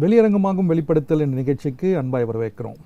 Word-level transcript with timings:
வெளியரங்கமாகும் 0.00 0.70
வெளிப்படுத்தல் 0.70 1.22
என்ற 1.24 1.36
நிகழ்ச்சிக்கு 1.40 1.88
அன்பாய் 2.00 2.28
வரவேற்கிறோம். 2.30 2.80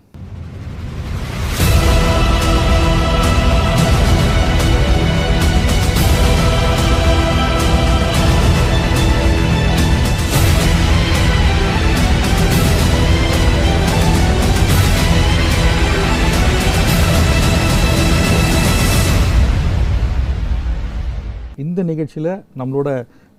இந்த 21.65 21.83
நிகழ்ச்சியில் 21.83 22.33
நம்மளோட 22.61 22.89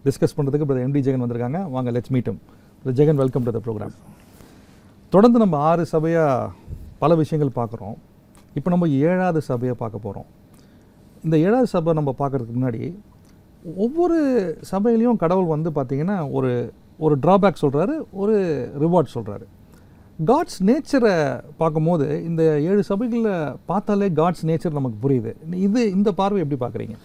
டிஸ்கஸ் 0.05 0.35
பண்ணுறதுக்கு 0.37 0.67
பிரதர் 0.69 0.85
எம்டி 0.87 1.01
ஜெகன் 1.07 1.23
வந்திருக்காங்க. 1.23 1.61
வாங்க 1.75 1.91
லெட்ஸ் 1.91 2.15
மீட்டும் 2.15 2.39
Jegan 2.85 3.19
welcome 3.21 3.45
to 3.45 3.51
the 3.55 3.59
program 3.65 3.93
தொடர்ந்து 5.13 5.37
நம்ம 5.43 5.55
ஆறு 5.69 5.83
சபையாக 5.91 6.51
பல 7.01 7.15
விஷயங்கள் 7.21 7.51
பார்க்குறோம். 7.57 7.95
இப்போ 8.57 8.69
நம்ம 8.73 8.87
ஏழாவது 8.87 9.39
சபையை 9.47 9.73
பார்க்க 9.81 10.05
போகிறோம் 10.05 10.27
இந்த 11.25 11.35
ஏழாவது 11.45 11.69
சபை 11.73 11.93
நம்ம 11.99 12.13
பார்க்கறதுக்கு 12.21 12.57
முன்னாடி 12.57 12.81
ஒவ்வொரு 13.85 14.17
சபையிலையும் 14.71 15.19
கடவுள் 15.23 15.51
வந்து 15.53 15.71
பார்த்திங்கன்னா 15.77 16.17
ஒரு 16.37 16.51
ஒரு 17.05 17.17
ட்ராபேக் 17.25 17.61
சொல்கிறாரு 17.63 17.95
ஒரு 18.21 18.35
ரிவார்ட் 18.83 19.13
சொல்கிறாரு 19.15 19.45
காட்ஸ் 20.19 20.59
நேச்சரை 20.69 21.15
பார்க்கும்போது 21.61 22.07
இந்த 22.29 22.43
ஏழு 22.69 22.83
சபைகளில் 22.91 23.31
பார்த்தாலே 23.71 24.09
காட்ஸ் 24.21 24.47
நேச்சர் 24.51 24.79
நமக்கு 24.79 24.99
புரியுது. 25.07 25.33
இது 25.67 25.81
இந்த 25.97 26.11
பார்வை 26.21 26.41
எப்படி 26.43 26.59
பார்க்குறீங்க? 26.65 26.97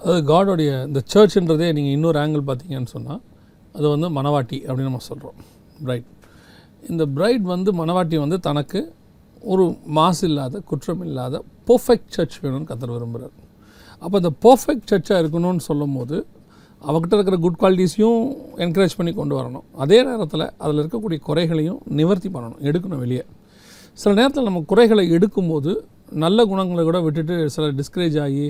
அது 0.00 0.18
காடோடைய 0.32 0.72
இந்த 0.88 1.00
சர்ச்ன்றதே 1.14 1.68
நீங்கள் 1.78 1.96
இன்னொரு 1.96 2.18
ஆங்கிள் 2.24 2.48
பார்த்தீங்கன்னு 2.50 2.94
சொன்னால் 2.96 3.22
அது 3.78 3.88
வந்து 3.94 4.08
மணவாட்டி 4.18 4.58
அப்படின்னு 4.66 4.88
நம்ம 4.90 5.04
சொல்கிறோம் 5.10 5.36
பிரைட் 5.82 6.08
இந்த 6.88 7.04
பிரைட் 7.16 7.44
வந்து 7.54 7.70
மணவாட்டி 7.80 8.16
வந்து 8.18 8.38
தனக்கு 8.40 8.80
ஒரு 9.52 9.64
மாசு 9.98 10.22
இல்லாத 10.28 10.60
குற்றம் 10.70 11.02
இல்லாத 11.04 11.42
பர்ஃபெக்ட் 11.66 12.14
சர்ச் 12.16 12.38
வேணும்னு 12.42 12.68
கத்தர் 12.70 12.94
விரும்புகிறார் 12.94 13.36
அப்போ 14.02 14.16
இந்த 14.22 14.30
பர்ஃபெக்ட் 14.46 14.90
சர்ச்சாக 14.92 15.22
இருக்கணும்னு 15.22 15.64
சொல்லும் 15.68 15.96
போது 15.96 16.16
அவகிட்ட 16.88 17.14
இருக்கிற 17.16 17.36
குட் 17.44 17.60
குவாலிட்டிஸையும் 17.60 18.20
என்கரேஜ் 18.64 18.96
பண்ணி 18.96 19.12
கொண்டு 19.12 19.34
வரணும். 19.38 19.64
அதே 19.84 19.98
நேரத்தில் 20.02 20.44
அதில் 20.58 20.80
இருக்கக்கூடிய 20.82 21.18
குறைகளையும் 21.28 21.80
நிவர்த்தி 21.98 22.28
பண்ணணும் 22.34 22.60
எடுக்கணும் 22.68 23.02
வெளியே. 23.04 23.24
சில 24.02 24.12
நேரத்தில் 24.14 24.48
நம்ம 24.48 24.60
குறைகளை 24.66 25.04
எடுக்கும்போது 25.16 25.72
நல்ல 26.24 26.44
குணங்களை 26.50 26.82
கூட 26.84 26.98
விட்டுட்டு 27.06 27.36
சில 27.54 27.64
டிஸ்கரேஜ் 27.80 28.18
ஆகி 28.24 28.44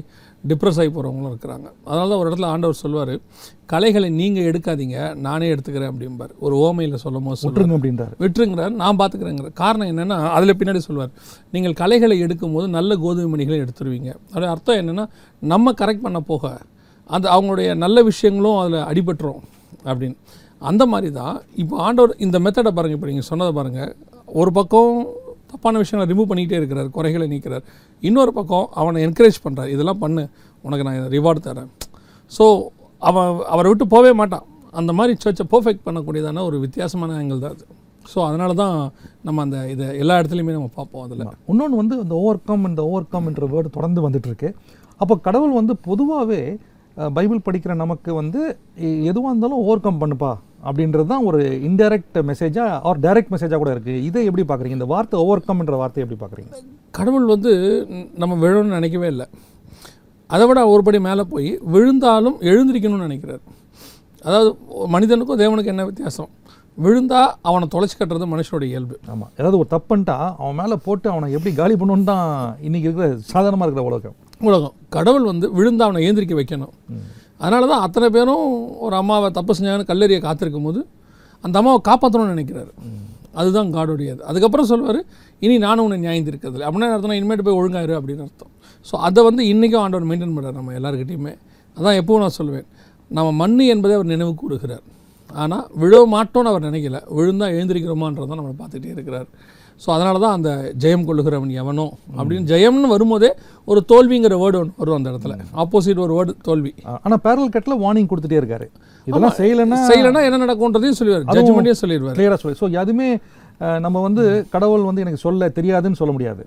டிப்ரெஸ் 0.50 0.78
ஆகி 0.80 0.90
போகிறவங்களும் 0.96 1.30
இருக்கிறாங்க. 1.32 1.66
அதனால 1.88 2.06
தான் 2.10 2.20
ஒரு 2.22 2.28
இடத்துல 2.30 2.48
ஆண்டவர் 2.54 2.78
சொல்வார் 2.82 3.12
கலைகளை 3.72 4.08
நீங்கள் 4.20 4.46
எடுக்காதீங்க 4.50 4.96
நானே 5.26 5.46
எடுத்துக்கிறேன் 5.54 5.90
அப்படிம்பார். 5.92 6.32
ஒரு 6.46 6.54
ஓமையில் 6.66 7.02
சொல்லும் 7.04 7.26
போது 7.28 7.42
விட்டுருங்க 7.46 7.76
அப்படின்றாரு. 7.78 8.14
விட்டுருங்கிறார் 8.24 8.74
நான் 8.82 8.98
பார்த்துக்கிறேங்கிற 9.00 9.50
காரணம் 9.62 9.90
என்னென்னா 9.92 10.18
அதில் 10.36 10.56
பின்னாடி 10.60 10.82
சொல்வார் 10.88 11.12
நீங்கள் 11.56 11.76
கலைகளை 11.82 12.18
எடுக்கும்போது 12.26 12.68
நல்ல 12.78 12.96
கோதுமை 13.04 13.28
மணிகளை 13.34 13.58
எடுத்துருவீங்க. 13.64 14.10
அதோட 14.32 14.48
அர்த்தம் 14.54 14.80
என்னென்னா 14.82 15.06
நம்ம 15.52 15.74
கரெக்ட் 15.82 16.06
பண்ண 16.08 16.20
போக 16.32 16.54
அந்த 17.16 17.26
அவங்களுடைய 17.36 17.68
நல்ல 17.84 17.98
விஷயங்களும் 18.10 18.58
அதில் 18.62 18.86
அடிபட்டுரும் 18.90 19.42
அப்படின்னு. 19.88 20.16
அந்த 20.70 20.82
மாதிரி 20.92 21.08
தான் 21.20 21.36
இப்போ 21.62 21.74
ஆண்டவர் 21.86 22.12
இந்த 22.26 22.36
மெத்தடை 22.44 22.70
பாருங்கள் 22.76 22.98
இப்போ 22.98 23.08
நீங்கள் 23.10 23.30
சொன்னதை 23.30 23.52
பாருங்கள் 23.58 23.92
ஒரு 24.40 24.50
பக்கம் 24.58 24.94
தப்பான 25.52 25.78
விஷயங்களை 25.82 26.06
ரிமூவ் 26.12 26.28
பண்ணிக்கிட்டே 26.30 26.60
இருக்கிறார் 26.60 26.88
குறைகளை 26.96 27.26
நீக்கிறார். 27.34 27.64
இன்னொரு 28.08 28.32
பக்கம் 28.38 28.66
அவனை 28.80 29.00
என்கரேஜ் 29.06 29.38
பண்ணுறார் 29.46 29.72
இதெல்லாம் 29.74 30.00
பண்ணு 30.04 30.24
உனக்கு 30.66 30.86
நான் 30.88 31.10
ரிவார்டு 31.16 31.42
தரேன். 31.48 31.68
ஸோ 32.36 32.46
அவன் 33.10 33.28
அவரை 33.54 33.68
விட்டு 33.72 33.86
போகவே 33.94 34.12
மாட்டான். 34.20 34.46
அந்த 34.80 34.92
மாதிரி 34.98 35.12
சர்ச்சை 35.24 35.44
பர்ஃபெக்ட் 35.52 35.84
பண்ணக்கூடியதான 35.86 36.42
ஒரு 36.48 36.56
வித்தியாசமான 36.64 37.14
ஆங்கிள் 37.20 37.44
தான் 37.44 37.54
அது. 37.56 37.66
ஸோ 38.12 38.18
அதனால 38.28 38.50
தான் 38.62 38.74
நம்ம 39.26 39.42
அந்த 39.46 39.58
இதை 39.72 39.86
எல்லா 40.02 40.14
இடத்துலையுமே 40.20 40.56
நம்ம 40.56 40.68
பார்ப்போம் 40.78 41.04
அதில். 41.06 41.24
இன்னொன்று 41.52 41.80
வந்து 41.82 41.94
இந்த 42.04 42.14
ஓவர் 42.22 42.44
கம் 42.48 42.66
இந்த 42.70 42.82
ஓவர் 42.90 43.08
கம்ன்ற 43.14 43.46
வேர்டு 43.54 43.70
தொடர்ந்து 43.76 44.00
வந்துட்டுருக்கு. 44.06 44.50
அப்போ 45.02 45.14
கடவுள் 45.26 45.58
வந்து 45.60 45.74
பொதுவாகவே 45.88 46.40
பைபிள் 47.16 47.46
படிக்கிற 47.46 47.72
நமக்கு 47.82 48.10
வந்து 48.20 48.40
எதுவாக 49.10 49.32
இருந்தாலும் 49.32 49.60
ஓவர் 49.64 49.84
கம் 49.86 50.00
பண்ணுப்பா. 50.02 50.30
அப்படின்றது 50.66 51.08
தான் 51.12 51.26
ஒரு 51.30 51.40
இன்டைரக்ட் 51.68 52.18
மெசேஜாக 52.30 52.78
ஆர் 52.88 53.02
டைரக்ட் 53.04 53.32
மெசேஜாக 53.34 53.58
கூட 53.62 53.70
இருக்குது 53.74 54.02
இதை 54.08 54.24
எப்படி 54.28 54.44
பார்க்குறீங்க? 54.48 54.78
இந்த 54.78 54.88
வார்த்தை 54.94 55.18
ஓவர் 55.24 55.44
கம்ன்ற 55.48 55.76
வார்த்தையை 55.82 56.04
எப்படி 56.06 56.20
பார்க்குறீங்க? 56.22 56.52
கடவுள் 56.98 57.26
வந்து 57.34 57.52
நம்ம 58.22 58.36
விழணும்னு 58.44 58.78
நினைக்கவே 58.78 59.08
இல்லை. 59.14 59.26
அதை 60.34 60.46
விட 60.48 60.60
ஒரு 60.72 60.82
படி 60.86 60.98
மேலே 61.08 61.22
போய் 61.34 61.50
விழுந்தாலும் 61.74 62.36
எழுந்திருக்கணும்னு 62.50 63.08
நினைக்கிறார். 63.08 63.42
அதாவது 64.26 64.50
மனிதனுக்கும் 64.94 65.40
தேவனுக்கும் 65.42 65.74
என்ன 65.74 65.86
வித்தியாசம்? 65.90 66.30
விழுந்தா 66.84 67.20
அவனை 67.48 67.66
தொலைச்சி 67.74 67.96
கட்டுறது 67.98 68.26
மனுஷனோட 68.32 68.64
இயல்பு. 68.72 68.96
ஆமாம் 69.12 69.30
ஏதாவது 69.38 69.58
ஒரு 69.60 69.68
தப்புன்ட்டா 69.74 70.16
அவன் 70.40 70.58
மேலே 70.60 70.76
போட்டு 70.86 71.06
அவனை 71.12 71.28
எப்படி 71.36 71.52
காலி 71.60 71.76
பண்ணணுன்னு 71.80 72.10
தான் 72.14 72.26
இன்றைக்கி 72.66 72.88
இருக்கிற 72.88 73.08
சாதாரணமாக 73.34 73.66
இருக்கிற 73.68 73.84
உலகம். 73.90 74.16
உலகம். 74.40 74.74
கடவுள் 74.96 75.26
வந்து 75.30 75.46
விழுந்து 75.56 75.84
அவனை 75.86 76.00
ஏந்திரிக்க 76.08 76.34
வைக்கணும். 76.40 76.72
அதனால 77.40 77.66
தான் 77.72 77.82
அத்தனை 77.86 78.06
பேரும் 78.16 78.44
ஒரு 78.86 78.94
அம்மாவை 79.00 79.28
தப்பு 79.38 79.52
செஞ்சாங்கன்னு 79.58 79.90
கல்லறியை 79.90 80.20
காத்திருக்கும் 80.26 80.66
போது 80.68 80.80
அந்த 81.44 81.56
அம்மாவை 81.60 81.80
காப்பாற்றணும்னு 81.88 82.34
நினைக்கிறாரு. 82.34 82.72
அதுதான் 83.40 83.72
காடுடையது. 83.76 84.20
அதுக்கப்புறம் 84.28 84.68
சொல்வார் 84.70 85.00
இனி 85.42 85.56
நானும் 85.66 85.84
உன்னை 85.86 85.98
நியாயம் 86.04 86.28
இருக்கிறது 86.30 86.64
அப்படின்னா 86.66 86.88
அர்த்தம் 86.94 87.18
இனிமேட்டு 87.18 87.46
போய் 87.48 87.58
ஒழுங்காயிரு 87.60 87.94
அப்படின்னு 87.98 88.24
அர்த்தம். 88.26 88.52
ஸோ 88.86 88.94
அதை 89.06 89.20
வந்து 89.28 89.42
இன்றைக்கும் 89.52 89.82
ஆண்டவர் 89.82 90.08
மெயின்டைன் 90.10 90.34
பண்ணுறார் 90.36 90.58
நம்ம 90.60 90.74
எல்லாருக்கிட்டையுமே 90.78 91.34
அதான் 91.76 91.98
எப்பவும் 92.00 92.22
நான் 92.24 92.38
சொல்லுவேன் 92.38 92.66
நம்ம 93.10 93.28
மண் 93.42 93.58
என்பதை 93.74 93.94
அவர் 93.98 94.10
நினைவு 94.14 94.32
கூறுகிறார். 94.34 94.84
ஆனால் 95.30 95.64
விழ 95.82 95.94
மாட்டோம்னு 96.14 96.50
அவர் 96.52 96.66
நினைக்கல. 96.68 96.98
விழுந்தா 97.16 97.46
எழுந்திருக்கிறோமான்றதான் 97.56 98.40
நம்மளை 98.40 98.56
பார்த்துட்டே 98.60 98.90
இருக்கிறார். 98.96 99.28
ஸோ 99.82 99.88
அதனால 99.96 100.16
தான் 100.24 100.34
அந்த 100.38 100.50
ஜெயம் 100.82 101.04
கொள்ளுகிறவன் 101.08 101.52
எவனோ 101.62 101.86
அப்படின்னு 102.18 102.46
ஜெயம்னு 102.52 102.90
வரும்போதே 102.94 103.30
ஒரு 103.70 103.80
தோல்விங்கிற 103.90 104.36
வேர்டு 104.42 104.58
ஒன்று 104.60 104.80
வரும் 104.82 104.96
அந்த 104.98 105.08
இடத்துல. 105.12 105.34
ஆப்போசிட் 105.62 106.00
ஒரு 106.04 106.12
வேர்டு 106.18 106.32
தோல்வி. 106.48 106.72
ஆனால் 107.04 107.20
பேரல் 107.26 107.52
கட்டில் 107.56 107.80
வார்னிங் 107.84 108.08
கொடுத்துட்டே 108.12 108.38
இருக்காரு. 108.42 108.68
இதெல்லாம் 109.08 109.36
செய்யலைன்னா 109.40 109.80
செய்யலைன்னா 109.90 110.22
என்ன 110.28 110.40
நடக்கும்ன்றதையும் 110.44 110.98
சொல்லிடுவார். 111.00 111.26
ஜட்ஜ்மெண்ட்டையும் 111.36 111.82
சொல்லிடுவார். 111.82 112.16
கிளியராக 112.18 112.40
சொல்லி 112.44 112.58
ஸோ 112.62 112.68
எதுவுமே 112.82 113.10
நம்ம 113.84 114.00
வந்து 114.06 114.24
கடவுள் 114.54 114.88
வந்து 114.88 115.04
எனக்கு 115.04 115.20
சொல்ல 115.26 115.50
தெரியாதுன்னு 115.58 116.00
சொல்ல 116.00 116.12
முடியாது. 116.16 116.42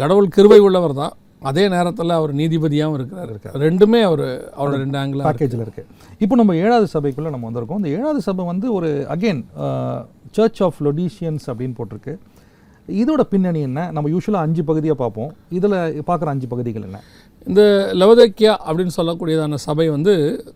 கடவுள் 0.00 0.26
கிருபை 0.36 0.60
உள்ளவர் 0.68 0.94
தான். 1.02 1.14
அதே 1.50 1.62
நேரத்தில் 1.74 2.10
அவர் 2.16 2.32
நீதிபதியாகவும் 2.40 2.96
இருக்கிறார். 2.98 3.60
ரெண்டுமே 3.66 4.00
அவர் 4.08 4.24
அவரோட 4.56 4.74
ரெண்டு 4.82 4.98
ஆங்கிளாக 5.02 5.28
பேக்கேஜில் 5.28 5.62
இருக்கு. 5.66 5.82
இப்போ 6.24 6.34
நம்ம 6.40 6.56
ஏழாவது 6.64 6.88
சபைக்குள்ளே 6.96 7.30
நம்ம 7.34 7.46
வந்திருக்கோம். 7.48 7.80
இந்த 7.82 7.90
ஏழாவது 7.98 8.20
சபை 8.26 8.44
வந்து 8.52 8.66
ஒரு 8.78 8.90
அகெயின் 9.14 9.40
சர்ச் 10.38 10.60
ஆஃப் 10.66 10.80
லொடிஷியன்ஸ் 10.86 11.46
அப்படின்னு 11.50 11.76
போட்டிருக்கு. 11.78 12.14
இதோட 13.00 13.20
பின்னணி 13.20 13.60
என்ன? 13.60 13.90
நம்ம 13.90 14.10
யூஸ்வலாக 14.10 14.46
அஞ்சு 14.46 14.64
பகுதியாக 14.64 14.98
பார்ப்போம். 15.02 15.30
இதில் 15.50 15.76
பார்க்குற 16.08 16.24
அஞ்சு 16.24 16.46
பகுதிகள் 16.46 16.82
என்ன? 16.82 17.00
இந்த 17.46 17.62
லவதக்கியா 18.00 18.54
அப்படின்னு 18.66 18.94
சொல்லக்கூடியதான 18.96 19.54
சபை 19.54 19.88
வந்து 19.88 20.14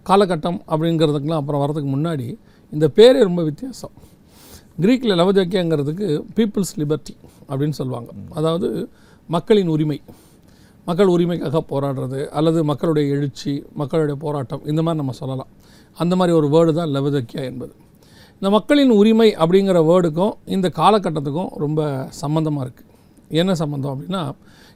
காலகட்டம் 0.08 0.58
அப்படிங்கிறதுக்கெலாம் 0.68 1.42
அப்புறம் 1.42 1.62
வரதுக்கு 1.64 1.90
முன்னாடி 1.96 2.26
இந்த 2.70 2.86
பேரே 2.96 3.20
ரொம்ப 3.28 3.42
வித்தியாசம். 3.42 3.94
கிரீக்கில் 4.80 5.18
லவதக்கியாங்கிறதுக்கு 5.20 6.06
பீப்புள்ஸ் 6.36 6.74
லிபர்ட்டி 6.76 7.14
அப்படின்னு 7.48 7.76
சொல்லுவாங்க. 7.80 8.10
அதாவது 8.30 8.88
மக்களின் 9.28 9.68
உரிமை. 9.68 10.02
மக்கள் 10.88 11.06
உரிமைக்காக 11.06 11.60
போராடுறது 11.70 12.26
அல்லது 12.28 12.64
மக்களுடைய 12.64 13.14
எழுச்சி 13.16 13.52
மக்களுடைய 13.72 14.16
போராட்டம் 14.24 14.64
இந்த 14.64 14.80
மாதிரி 14.82 15.00
நம்ம 15.02 15.12
சொல்லலாம். 15.20 15.50
அந்த 16.02 16.16
மாதிரி 16.16 16.36
ஒரு 16.36 16.48
வேர்டு 16.54 16.72
தான் 16.72 16.88
லவதக்கியா 16.88 17.42
என்பது. 17.50 17.74
இந்த 18.38 18.48
மக்களின் 18.56 18.92
உரிமை 19.00 19.28
அப்படிங்கிற 19.42 19.80
வேர்டுக்கும் 19.90 20.34
இந்த 20.54 20.68
காலகட்டத்துக்கும் 20.80 21.52
ரொம்ப 21.64 21.80
சம்மந்தமாக 22.22 22.64
இருக்குது 22.66 22.90
என்ன 23.40 23.52
சம்மந்தம் 23.62 23.92
அப்படின்னா 23.94 24.22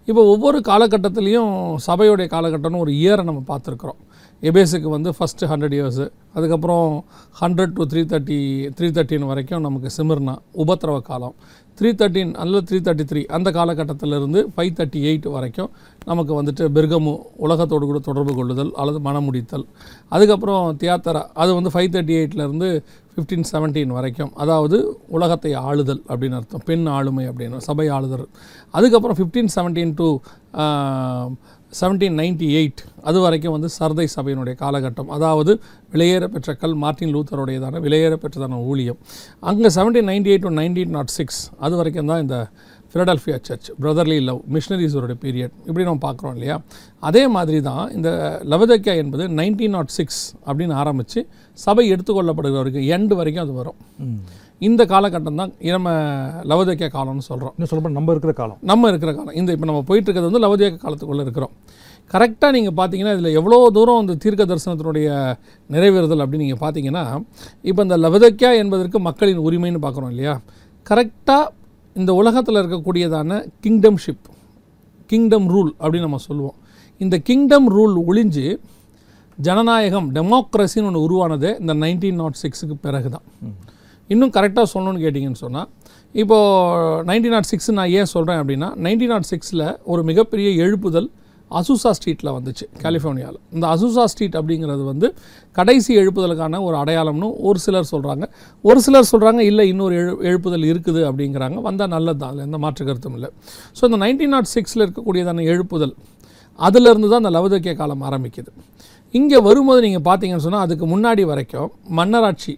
இப்போ 0.08 0.22
ஒவ்வொரு 0.32 0.58
காலகட்டத்துலேயும் 0.68 1.54
சபையுடைய 1.86 2.26
காலகட்டம்னு 2.34 2.82
ஒரு 2.84 2.92
இயரை 3.00 3.24
நம்ம 3.28 3.40
பார்த்துருக்குறோம். 3.50 3.98
எபேஸுக்கு 4.42 4.88
வந்து 4.94 5.10
ஃபஸ்ட்டு 5.16 5.48
ஹண்ட்ரட் 5.50 5.74
இயர்ஸு 5.76 6.04
அதுக்கப்புறம் 6.36 6.90
hundred 7.40 7.72
to 7.78 7.84
three 7.92 8.02
thirty 8.12 8.38
three 8.76 8.88
thirteen 8.96 9.26
வரைக்கும் 9.30 9.64
நமக்கு 9.66 9.88
சிமிர்னா 9.96 10.34
உபத்திரவ 10.64 10.98
காலம். 11.08 11.34
த்ரீ 11.78 11.90
தேர்ட்டின் 12.00 12.32
அல்லது 12.42 12.62
த்ரீ 12.68 12.78
தேர்ட்டி 12.86 13.04
த்ரீ 13.10 13.20
அந்த 13.36 13.48
காலகட்டத்திலிருந்து 13.58 14.40
ஃபைவ் 14.54 14.72
தேர்ட்டி 14.78 15.00
எயிட் 15.08 15.26
வரைக்கும் 15.36 15.70
நமக்கு 16.10 16.32
வந்துட்டு 16.38 16.64
பெர்கமு 16.76 17.12
உலகத்தோடு 17.46 17.86
கூட 17.90 18.00
தொடர்பு 18.08 18.34
கொள்ளுதல் 18.38 18.72
அல்லது 18.82 19.00
மனமுடித்தல். 19.08 19.66
அதுக்கப்புறம் 20.14 20.64
தியாத்தரா 20.82 21.22
அது 21.42 21.50
வந்து 21.58 21.72
ஃபைவ் 21.76 21.92
தேர்ட்டி 21.96 22.16
எயிட்லேருந்து 22.20 22.70
ஃபிஃப்டீன் 23.18 23.46
செவன்டீன் 23.52 23.92
வரைக்கும். 23.98 24.32
அதாவது 24.42 24.76
உலகத்தை 25.16 25.52
ஆளுதல் 25.68 26.02
அப்படின்னு 26.10 26.36
அர்த்தம். 26.40 26.64
பெண் 26.68 26.84
ஆளுமை 26.96 27.24
அப்படின்னு 27.30 27.60
சபை 27.68 27.86
ஆளுதல். 27.96 28.26
அதுக்கப்புறம் 28.78 29.18
fifteen 29.20 29.50
seventeen 29.54 29.94
to 30.00 30.08
seventeen 31.78 32.14
ninety 32.20 32.46
eight 32.58 32.82
அது 33.08 33.18
வரைக்கும் 33.24 33.54
வந்து 33.54 33.68
சர்தை 33.78 34.06
சபையினுடைய 34.14 34.54
காலகட்டம். 34.62 35.10
அதாவது 35.16 35.52
விலையேற 35.94 36.24
பெற்ற 36.34 36.52
கல் 36.62 36.76
மார்ட்டின் 36.84 37.12
லூத்தருடையதான 37.14 37.80
விலையேற 37.86 38.14
பெற்றதான 38.22 38.60
ஊழியம். 38.70 38.98
அங்கே 39.50 39.70
seventeen 39.76 40.08
ninety 40.12 40.30
eight 40.32 40.46
to 40.46 40.52
nineteen 40.60 40.94
nought 40.98 41.12
six 41.18 41.40
அது 41.66 41.76
வரைக்கும் 41.80 42.10
தான் 42.12 42.22
இந்த 42.24 42.38
ஃபிலடல்ஃபியா 42.92 43.36
சர்ச் 43.48 43.68
பிரதர்லி 43.82 44.18
லவ் 44.28 44.40
மிஷனரிஸோட 44.54 45.14
பீரியட் 45.24 45.54
இப்படி 45.68 45.84
நம்ம 45.88 46.00
பார்க்குறோம் 46.06 46.34
இல்லையா? 46.36 46.56
அதே 47.08 47.22
மாதிரி 47.34 47.58
தான் 47.68 47.84
இந்த 47.96 48.10
லவதக்கியா 48.52 48.94
என்பது 49.02 49.24
நைன்டீன் 49.40 49.74
நாட் 49.76 49.92
சிக்ஸ் 49.96 50.20
அப்படின்னு 50.48 50.74
ஆரம்பித்து 50.82 51.20
சபை 51.58 51.84
எடுத்துக்கொள்ளப்படுகிற 51.94 52.60
வரைக்கும் 52.62 52.86
எண்டு 52.96 53.16
வரைக்கும் 53.18 53.44
அது 53.44 53.54
வரும். 53.60 53.78
இந்த 54.68 54.82
காலகட்டம் 54.92 55.40
தான் 55.40 55.52
நம்ம 55.74 55.90
லவதேக்கிய 56.52 56.88
காலம்னு 56.94 57.26
சொல்கிறோம் 57.30 57.52
இன்னும் 57.56 57.70
சொல்ல 57.72 57.92
நம்ம 57.98 58.14
இருக்கிற 58.14 58.32
காலம். 58.40 58.58
நம்ம 58.70 58.88
இருக்கிற 58.92 59.10
காலம். 59.18 59.36
இந்த 59.40 59.50
இப்போ 59.56 59.66
நம்ம 59.70 59.82
போயிட்டு 59.90 60.08
இருக்கிறது 60.08 60.30
வந்து 60.30 60.42
லவதேக்க 60.46 60.80
காலத்துக்குள்ளே 60.84 61.24
இருக்கிறோம். 61.26 61.52
கரெக்டாக 62.14 62.50
நீங்கள் 62.56 62.76
பார்த்தீங்கன்னா 62.80 63.14
இதில் 63.16 63.36
எவ்வளோ 63.40 63.58
தூரம் 63.76 64.00
இந்த 64.04 64.14
தீர்க்க 64.24 64.48
தரிசனத்தினுடைய 64.52 65.08
நிறைவேறுதல் 65.74 66.24
அப்படின்னு 66.24 66.46
நீங்கள் 66.46 66.62
பார்த்தீங்கன்னா 66.64 67.04
இப்போ 67.70 67.80
இந்த 67.88 67.98
லவதக்கியா 68.06 68.52
என்பதற்கு 68.62 69.00
மக்களின் 69.08 69.44
உரிமைன்னு 69.48 69.84
பார்க்குறோம் 69.86 70.12
இல்லையா? 70.14 70.34
கரெக்டாக 70.90 71.44
இந்த 71.98 72.14
உலகத்தில் 72.14 72.54
இருக்கக்கூடியதான 72.54 73.46
கிங்டம்ஷிப் 73.66 74.26
கிங்டம் 75.10 75.48
ரூல் 75.50 75.70
அப்படின்னு 75.80 76.06
நம்ம 76.06 76.16
சொல்லுவோம். 76.16 76.56
இந்த 77.00 77.18
கிங்டம் 77.18 77.68
ரூல் 77.70 77.96
ஒளிஞ்சு 78.06 78.58
ஜனநாயகம் 79.38 80.08
டெமோக்ரஸின்னு 80.14 80.84
ஒன்று 80.84 81.02
உருவானதே 81.02 81.50
இந்த 81.60 81.74
நைன்டீன் 81.74 82.14
நாட் 82.14 82.38
சிக்ஸுக்கு 82.42 82.76
பிறகு 82.80 83.10
தான் 83.10 83.26
இன்னும் 84.10 84.32
கரெக்டாக 84.32 84.66
சொல்லணும்னு 84.74 85.02
கேட்டிங்கன்னு 85.04 85.40
சொன்னால் 85.40 85.68
இப்போது 86.14 87.04
நைன்டீன் 87.04 87.30
நாட் 87.30 87.44
சிக்ஸ் 87.44 87.70
நான் 87.70 87.90
ஏன் 87.90 88.04
சொல்கிறேன் 88.04 88.38
அப்படின்னா 88.42 88.68
நைன்டீன் 88.76 89.08
நாட் 89.08 89.28
சிக்ஸில் 89.30 89.78
ஒரு 89.82 90.04
மிகப்பெரிய 90.04 90.50
எழுப்புதல் 90.64 91.08
அசூசா 91.50 91.90
ஸ்ட்ரீட்டில் 91.96 92.30
வந்துச்சு 92.36 92.64
கலிஃபோர்னியாவில் 92.84 93.38
இந்த 93.54 93.64
அசூசா 93.74 94.04
ஸ்ட்ரீட் 94.12 94.36
அப்படிங்கிறது 94.40 94.82
வந்து 94.90 95.08
கடைசி 95.58 95.92
எழுப்புதலுக்கான 96.00 96.60
ஒரு 96.66 96.76
அடையாளம்னு 96.82 97.28
ஒரு 97.48 97.58
சிலர் 97.64 97.88
சொல்கிறாங்க 97.92 98.24
ஒரு 98.64 98.80
சிலர் 98.86 99.08
சொல்கிறாங்க 99.12 99.40
இல்லை 99.50 99.64
இன்னொரு 99.72 99.94
எழு 100.00 100.12
எழுப்புதல் 100.28 100.66
இருக்குது 100.72 101.00
அப்படிங்கிறாங்க. 101.08 101.56
வந்தால் 101.68 101.92
நல்லது 101.96 102.20
தான் 102.22 102.30
அதில் 102.32 102.46
எந்த 102.48 102.58
மாற்று 102.64 102.86
கருத்தும் 102.88 103.16
இல்லை. 103.18 103.30
ஸோ 103.78 103.82
இந்த 103.90 104.00
நைன்டீன் 104.04 104.34
நாட் 104.36 104.50
சிக்ஸில் 104.54 104.84
இருக்கக்கூடியதான 104.86 105.46
எழுப்புதல் 105.54 105.94
அதிலிருந்து 106.58 107.08
தான் 107.10 107.22
அந்த 107.22 107.32
லவதக்கிய 107.38 107.74
காலம் 107.80 108.04
ஆரம்பிக்குது. 108.08 108.50
இங்கே 109.14 109.38
வரும்போது 109.48 109.80
நீங்கள் 109.86 110.06
பார்த்தீங்கன்னு 110.08 110.46
சொன்னால் 110.46 110.64
அதுக்கு 110.66 110.86
முன்னாடி 110.94 111.22
வரைக்கும் 111.32 111.70
மன்னராட்சி 111.98 112.54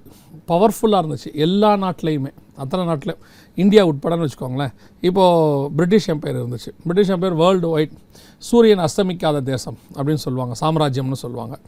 பவர்ஃபுல்லாக 0.52 1.02
இருந்துச்சு 1.02 1.30
எல்லா 1.46 1.70
நாட்டிலையுமே. 1.82 2.32
அத்தனை 2.60 2.86
நாட்டில் 2.86 3.16
இந்தியா 3.54 3.86
உட்படன்னு 3.86 4.28
வச்சுக்கோங்களேன். 4.28 4.72
இப்போது 5.00 5.70
பிரிட்டிஷ் 5.70 6.10
எம்பையர் 6.10 6.44
இருந்துச்சு. 6.44 6.68
பிரிட்டிஷ் 6.86 7.16
எம்பையர் 7.16 7.34
வேர்ல்டு 7.34 7.68
ஒயிட் 7.68 7.90
சூரியன் 8.38 8.78
அஸ்தமிக்காத 8.78 9.42
தேசம் 9.42 9.78
அப்படின்னு 9.94 10.14
சொல்லுவாங்க. 10.14 10.54
சாம்ராஜ்யம்னு 10.60 11.12
சொல்லுவாங்க. 11.12 11.58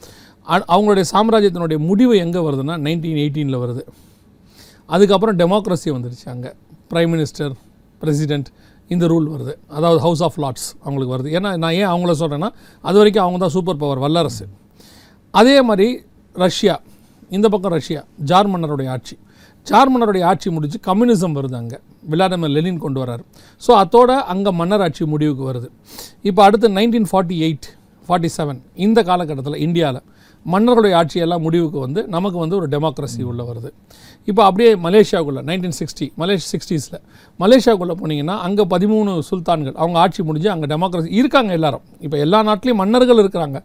அ- 0.50 0.64
அவங்களுடைய 0.68 1.04
சாம்ராஜ்யத்தினுடைய 1.12 1.78
முடிவு 1.78 2.16
எங்கே 2.16 2.38
வருதுன்னா 2.38 2.76
நைன்டீன் 2.78 3.16
எயிட்டீனில் 3.16 3.58
வருது. 3.58 3.86
அதுக்கப்புறம் 4.86 5.36
டெமோக்ரஸி 5.36 5.84
வந்துருச்சு 5.84 6.28
அங்கே. 6.28 6.48
ப்ரைம் 6.90 7.24
மினிஸ்டர் 7.24 7.52
பிரசிடெண்ட் 8.00 8.44
இந்த 8.88 9.06
ரூல் 9.06 9.30
வருது. 9.30 9.56
அதாவது 9.68 10.00
ஹவுஸ் 10.00 10.22
ஆஃப் 10.22 10.38
லாட்ஸ் 10.38 10.82
அவங்களுக்கு 10.82 11.16
வருது. 11.16 11.32
ஏன்னா 11.32 11.56
நான் 11.56 11.72
ஏன் 11.72 11.88
அவங்கள 11.88 12.12
சொல்கிறேன்னா 12.12 12.52
அது 12.82 12.96
வரைக்கும் 12.96 13.22
அவங்க 13.22 13.38
தான் 13.38 13.48
சூப்பர் 13.48 13.76
பவர் 13.76 13.98
வல்லரசு. 13.98 14.48
அதே 15.30 15.62
மாதிரி 15.62 16.02
ரஷ்யா 16.32 16.80
இந்த 17.30 17.48
பக்கம் 17.48 17.72
ரஷ்யா 17.72 18.04
ஜார் 18.16 18.46
மன்னருடைய 18.46 18.90
ஆட்சி. 18.90 19.18
ஜார் 19.67 19.91
மன்னருடைய 19.93 20.25
ஆட்சி 20.31 20.50
முடிஞ்சு 20.55 20.79
கம்யூனிசம் 20.87 21.35
வருது 21.38 21.56
அங்கே. 21.61 21.79
விளாடிமிர் 22.12 22.53
லெனின் 22.55 22.81
கொண்டு 22.85 22.99
வராரு. 23.03 23.23
ஸோ 23.62 23.70
அதோட 23.82 24.11
அங்கே 24.32 24.50
மன்னர் 24.61 24.82
ஆட்சி 24.87 25.05
முடிவுக்கு 25.12 25.44
வருது. 25.50 25.69
இப்போ 26.29 26.44
அடுத்து 26.47 26.69
nineteen 26.79 27.09
forty 27.11 27.37
eight 27.47 27.69
forty 28.09 28.31
seven 28.37 28.61
இந்த 28.75 29.03
காலகட்டத்தில் 29.11 29.62
இந்தியாவில் 29.67 30.03
மன்னர்களுடைய 30.47 30.94
ஆட்சியெல்லாம் 31.00 31.44
முடிவுக்கு 31.47 31.79
வந்து 31.79 32.09
நமக்கு 32.09 32.38
வந்து 32.38 32.56
ஒரு 32.56 32.69
டெமோக்ரஸி 32.69 33.23
உள்ள 33.23 33.43
வருது. 33.50 33.70
இப்போ 34.26 34.44
அப்படியே 34.44 34.70
மலேசியாவுக்குள்ளே 34.87 35.43
நைன்டீன் 35.50 35.76
சிக்ஸ்டி 35.81 36.06
மலேசியா 36.20 36.49
சிக்ஸ்டீஸில் 36.55 36.99
மலேசியாவுக்குள்ளே 37.41 37.97
போனீங்கன்னா 38.03 38.37
அங்கே 38.47 38.64
பதிமூணு 38.75 39.12
சுல்தான்கள் 39.31 39.76
அவங்க 39.82 39.99
ஆட்சி 39.99 40.23
முடிஞ்சு 40.23 40.50
அங்கே 40.50 40.69
டெமோக்ரஸி 40.75 41.11
இருக்காங்க 41.20 41.53
எல்லாரும். 41.53 41.85
இப்போ 42.00 42.19
எல்லா 42.19 42.41
நாட்டிலையும் 42.49 42.81
மன்னர்கள் 42.82 43.23
இருக்கிறாங்க. 43.25 43.61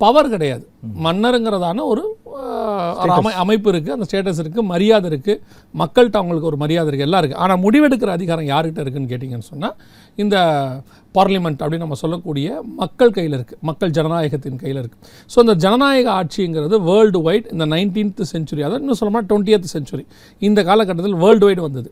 பவர் 0.00 0.28
கிடையாது. 0.28 0.64
மன்னருங்கிறதான 1.06 1.84
ஒரு 1.92 2.11
அமை 3.16 3.32
அமைப்பு 3.34 3.72
இருக்குது 3.72 3.92
அந்த 3.92 4.06
ஸ்டேட்டஸ் 4.08 4.40
இருக்குது 4.44 4.62
மரியாதை 4.62 5.10
இருக்குது 5.10 5.40
மக்கள்கிட்ட 5.74 6.16
அவங்களுக்கு 6.16 6.46
ஒரு 6.46 6.56
மரியாதை 6.56 6.88
இருக்குது 6.88 7.08
எல்லாம் 7.08 7.22
இருக்குது 7.22 7.40
ஆனால் 7.40 7.60
முடிவெடுக்கிற 7.60 8.12
அதிகாரம் 8.12 8.44
யார்கிட்ட 8.44 8.80
இருக்குன்னு 8.80 9.10
கேட்டிங்கன்னு 9.12 9.48
சொன்னால் 9.48 9.74
இந்த 10.18 10.36
பார்லிமெண்ட் 11.14 11.62
அப்படின்னு 11.62 11.78
நம்ம 11.78 11.94
சொல்லக்கூடிய 11.94 12.60
மக்கள் 12.76 13.10
கையில் 13.10 13.36
இருக்குது 13.38 13.60
மக்கள் 13.62 13.90
ஜனநாயகத்தின் 13.90 14.56
கையில் 14.56 14.80
இருக்குது 14.82 15.02
ஸோ 15.30 15.40
இந்த 15.40 15.54
ஜனநாயக 15.54 16.10
ஆட்சிங்கிறது 16.10 16.78
வேர்ல்டு 16.90 17.22
வைட் 17.22 17.48
இந்த 17.52 17.66
நைன்டீன்த் 17.66 18.22
செஞ்சுரி 18.32 18.62
அதாவது 18.62 18.82
இன்னும் 18.82 19.00
சொல்லணும்னா 19.00 19.26
டுவெண்ட்டியத் 19.32 19.74
செஞ்சுரி 19.76 20.06
இந்த 20.40 20.62
காலகட்டத்தில் 20.62 21.14
வேர்ல்டு 21.14 21.46
வைடு 21.46 21.60
வந்தது. 21.60 21.90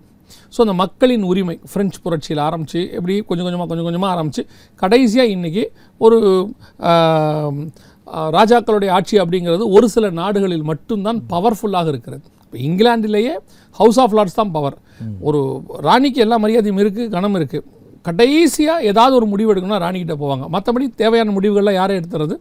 ஸோ 0.54 0.58
அந்த 0.60 0.72
மக்களின் 0.72 1.22
உரிமை 1.22 1.58
ஃப்ரெஞ்சு 1.72 1.98
புரட்சியில் 2.02 2.38
ஆரம்பித்து 2.38 2.80
எப்படி 2.90 3.14
கொஞ்சம் 3.20 3.44
கொஞ்சமாக 3.44 3.68
கொஞ்சம் 3.68 3.84
கொஞ்சமாக 3.84 4.12
ஆரம்பித்து 4.14 4.42
கடைசியாக 4.82 5.28
இன்றைக்கி 5.28 5.64
ஒரு 6.00 6.18
ராஜாக்களுடைய 8.36 8.90
ஆட்சி 8.98 9.16
அப்படிங்கிறது 9.24 9.66
ஒரு 9.76 9.88
சில 9.94 10.10
நாடுகளில் 10.20 10.68
மட்டும்தான் 10.70 11.18
பவர்ஃபுல்லாக 11.32 11.92
இருக்கிறது. 11.94 12.24
இப்போ 12.44 12.58
இங்கிலாந்திலேயே 12.68 13.34
ஹவுஸ் 13.80 14.00
ஆஃப் 14.04 14.14
லார்ட்ஸ் 14.18 14.38
தான் 14.40 14.54
பவர் 14.56 14.78
ஒரு 15.28 15.40
ராணிக்கு 15.88 16.24
எல்லா 16.26 16.38
மரியாதையும் 16.44 16.80
இருக்குது 16.84 17.12
கணம் 17.16 17.36
இருக்குது 17.40 17.66
கடைசியாக 18.08 18.86
ஏதாவது 18.90 19.14
ஒரு 19.20 19.26
முடிவு 19.32 19.50
எடுக்கணும்னா 19.52 19.84
ராணிக்கிட்ட 19.84 20.14
போவாங்க. 20.22 20.44
மற்றபடி 20.54 20.86
தேவையான 21.02 21.32
முடிவுகள்லாம் 21.36 21.78
யாரை 21.80 21.94
எடுத்துறது? 22.00 22.34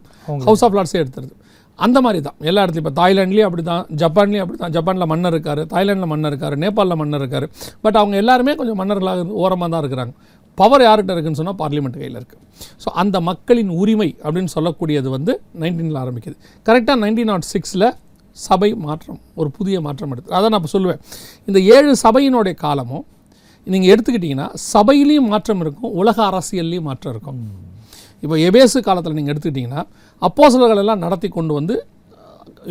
ஹவுஸ் 0.46 0.64
ஆஃப் 0.66 0.76
லார்ட்ஸே 0.78 1.00
எடுத்துறது. 1.02 1.32
அந்த 1.84 1.98
மாதிரி 2.04 2.20
தான். 2.24 2.36
எல்லா 2.50 2.62
இடத்துலையும் 2.62 2.86
இப்போ 2.86 2.94
தாய்லாண்ட்லேயும் 3.00 3.48
அப்படி 3.48 3.62
தான் 3.68 3.84
ஜப்பான்லேயும் 4.00 4.44
அப்படி 4.44 4.58
தான் 4.62 4.74
ஜப்பானில் 4.76 5.08
மன்னர் 5.12 5.34
இருக்கார் 5.34 5.60
தாய்லாண்டில் 5.72 6.10
மன்னர் 6.12 6.32
இருக்கார் 6.32 6.56
நேபாளில் 6.64 6.98
மன்னர் 7.02 7.22
இருக்கார். 7.22 7.46
பட் 7.84 7.98
அவங்க 8.00 8.16
எல்லாருமே 8.22 8.54
கொஞ்சம் 8.60 8.78
மன்னர்களாக 8.80 9.24
ஓரமாக 9.44 9.68
தான் 9.74 9.82
இருக்கிறாங்க. 9.84 10.12
பவர் 10.60 10.84
யார்கிட்ட 10.86 11.14
இருக்குன்னு 11.14 11.40
சொன்னால் 11.40 11.58
பார்லிமெண்ட் 11.62 11.98
கையில் 12.00 12.18
இருக்குது 12.20 12.42
ஸோ 12.82 12.88
அந்த 13.02 13.16
மக்களின் 13.30 13.72
உரிமை 13.82 14.08
அப்படின்னு 14.24 14.52
சொல்லக்கூடியது 14.56 15.08
வந்து 15.16 15.32
நைன்டீனில் 15.62 16.00
ஆரம்பிக்குது. 16.02 16.36
கரெக்டாக 16.66 16.98
நைன்டீன் 17.04 17.30
நாட் 17.32 17.46
சிக்ஸில் 17.52 17.88
சபை 18.36 18.68
மாற்றம் 18.86 19.20
ஒரு 19.40 19.48
புதிய 19.56 19.76
மாற்றம் 19.86 20.12
எடுத்து 20.14 20.34
அதான் 20.36 20.52
நான் 20.54 20.60
இப்போ 20.62 20.72
சொல்லுவேன். 20.74 21.00
இந்த 21.48 21.58
ஏழு 21.76 21.92
சபையினுடைய 22.04 22.54
காலமும் 22.64 23.04
நீங்கள் 23.66 23.90
எடுத்துக்கிட்டிங்கன்னா 23.94 24.46
சபையிலையும் 24.72 25.28
மாற்றம் 25.32 25.62
இருக்கும் 25.64 25.92
உலக 26.02 26.18
அரசியல்லையும் 26.30 26.86
மாற்றம் 26.90 27.12
இருக்கும். 27.14 27.40
இப்போ 28.24 28.36
எபேசு 28.48 28.78
காலத்தில் 28.88 29.16
நீங்கள் 29.18 29.32
எடுத்துக்கிட்டிங்கன்னா 29.34 29.82
அப்போஸ்தலர்கள் 30.28 30.80
எல்லாம் 30.82 31.02
நடத்தி 31.04 31.28
கொண்டு 31.38 31.52
வந்து 31.58 31.74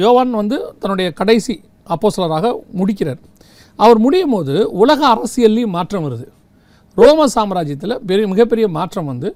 யோவான் 0.04 0.40
வந்து 0.42 0.58
தன்னுடைய 0.82 1.10
கடைசி 1.20 1.56
அப்போசலராக 1.94 2.52
முடிக்கிறார். 2.80 3.22
அவர் 3.84 4.00
முடியும் 4.06 4.34
போது 4.36 4.56
உலக 4.84 5.02
அரசியல்லையும் 5.14 5.76
மாற்றம் 5.78 6.06
வருது. 6.08 6.26
ரோம 7.02 7.26
சாம்ராஜ்யத்தில் 7.36 7.96
பெரிய 8.10 8.26
மிகப்பெரிய 8.34 8.66
மாற்றம் 8.78 9.10
வந்து 9.12 9.30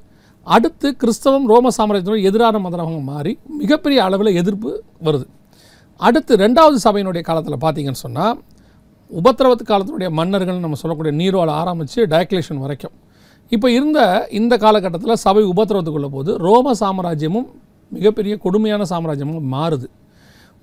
அடுத்து 0.55 0.87
கிறிஸ்தவம் 1.01 1.45
ரோம 1.51 1.71
சாம்ராஜ்யத்தோட 1.77 2.19
எதிரான 2.29 2.59
மதமாக 2.65 2.97
மாறி 3.11 3.33
மிகப்பெரிய 3.61 3.99
அளவில் 4.07 4.37
எதிர்ப்பு 4.41 4.71
வருது. 5.07 5.25
அடுத்து 6.07 6.33
ரெண்டாவது 6.43 6.77
சபையினுடைய 6.85 7.23
காலத்தில் 7.29 7.63
பார்த்தீங்கன்னு 7.63 8.03
சொன்னால் 8.05 8.35
உபத்திரவத்து 9.11 9.65
காலத்தினுடைய 9.71 10.09
மன்னர்கள் 10.19 10.63
நம்ம 10.65 10.77
சொல்லக்கூடிய 10.81 11.13
நீரோவில் 11.21 11.53
ஆரம்பித்து 11.61 11.99
டயக்லேஷன் 12.13 12.61
வரைக்கும். 12.65 12.93
இப்போ 13.55 13.67
இருந்த 13.77 13.99
இந்த 14.39 14.53
காலகட்டத்தில் 14.63 15.21
சபை 15.25 15.43
உபத்திரவத்துக்குள்ள 15.53 16.09
போது 16.17 16.31
ரோம 16.47 16.73
சாம்ராஜ்யமும் 16.81 17.47
மிகப்பெரிய 17.91 18.33
கொடுமையான 18.45 18.83
சாம்ராஜ்யமும் 18.93 19.49
மாறுது. 19.55 19.87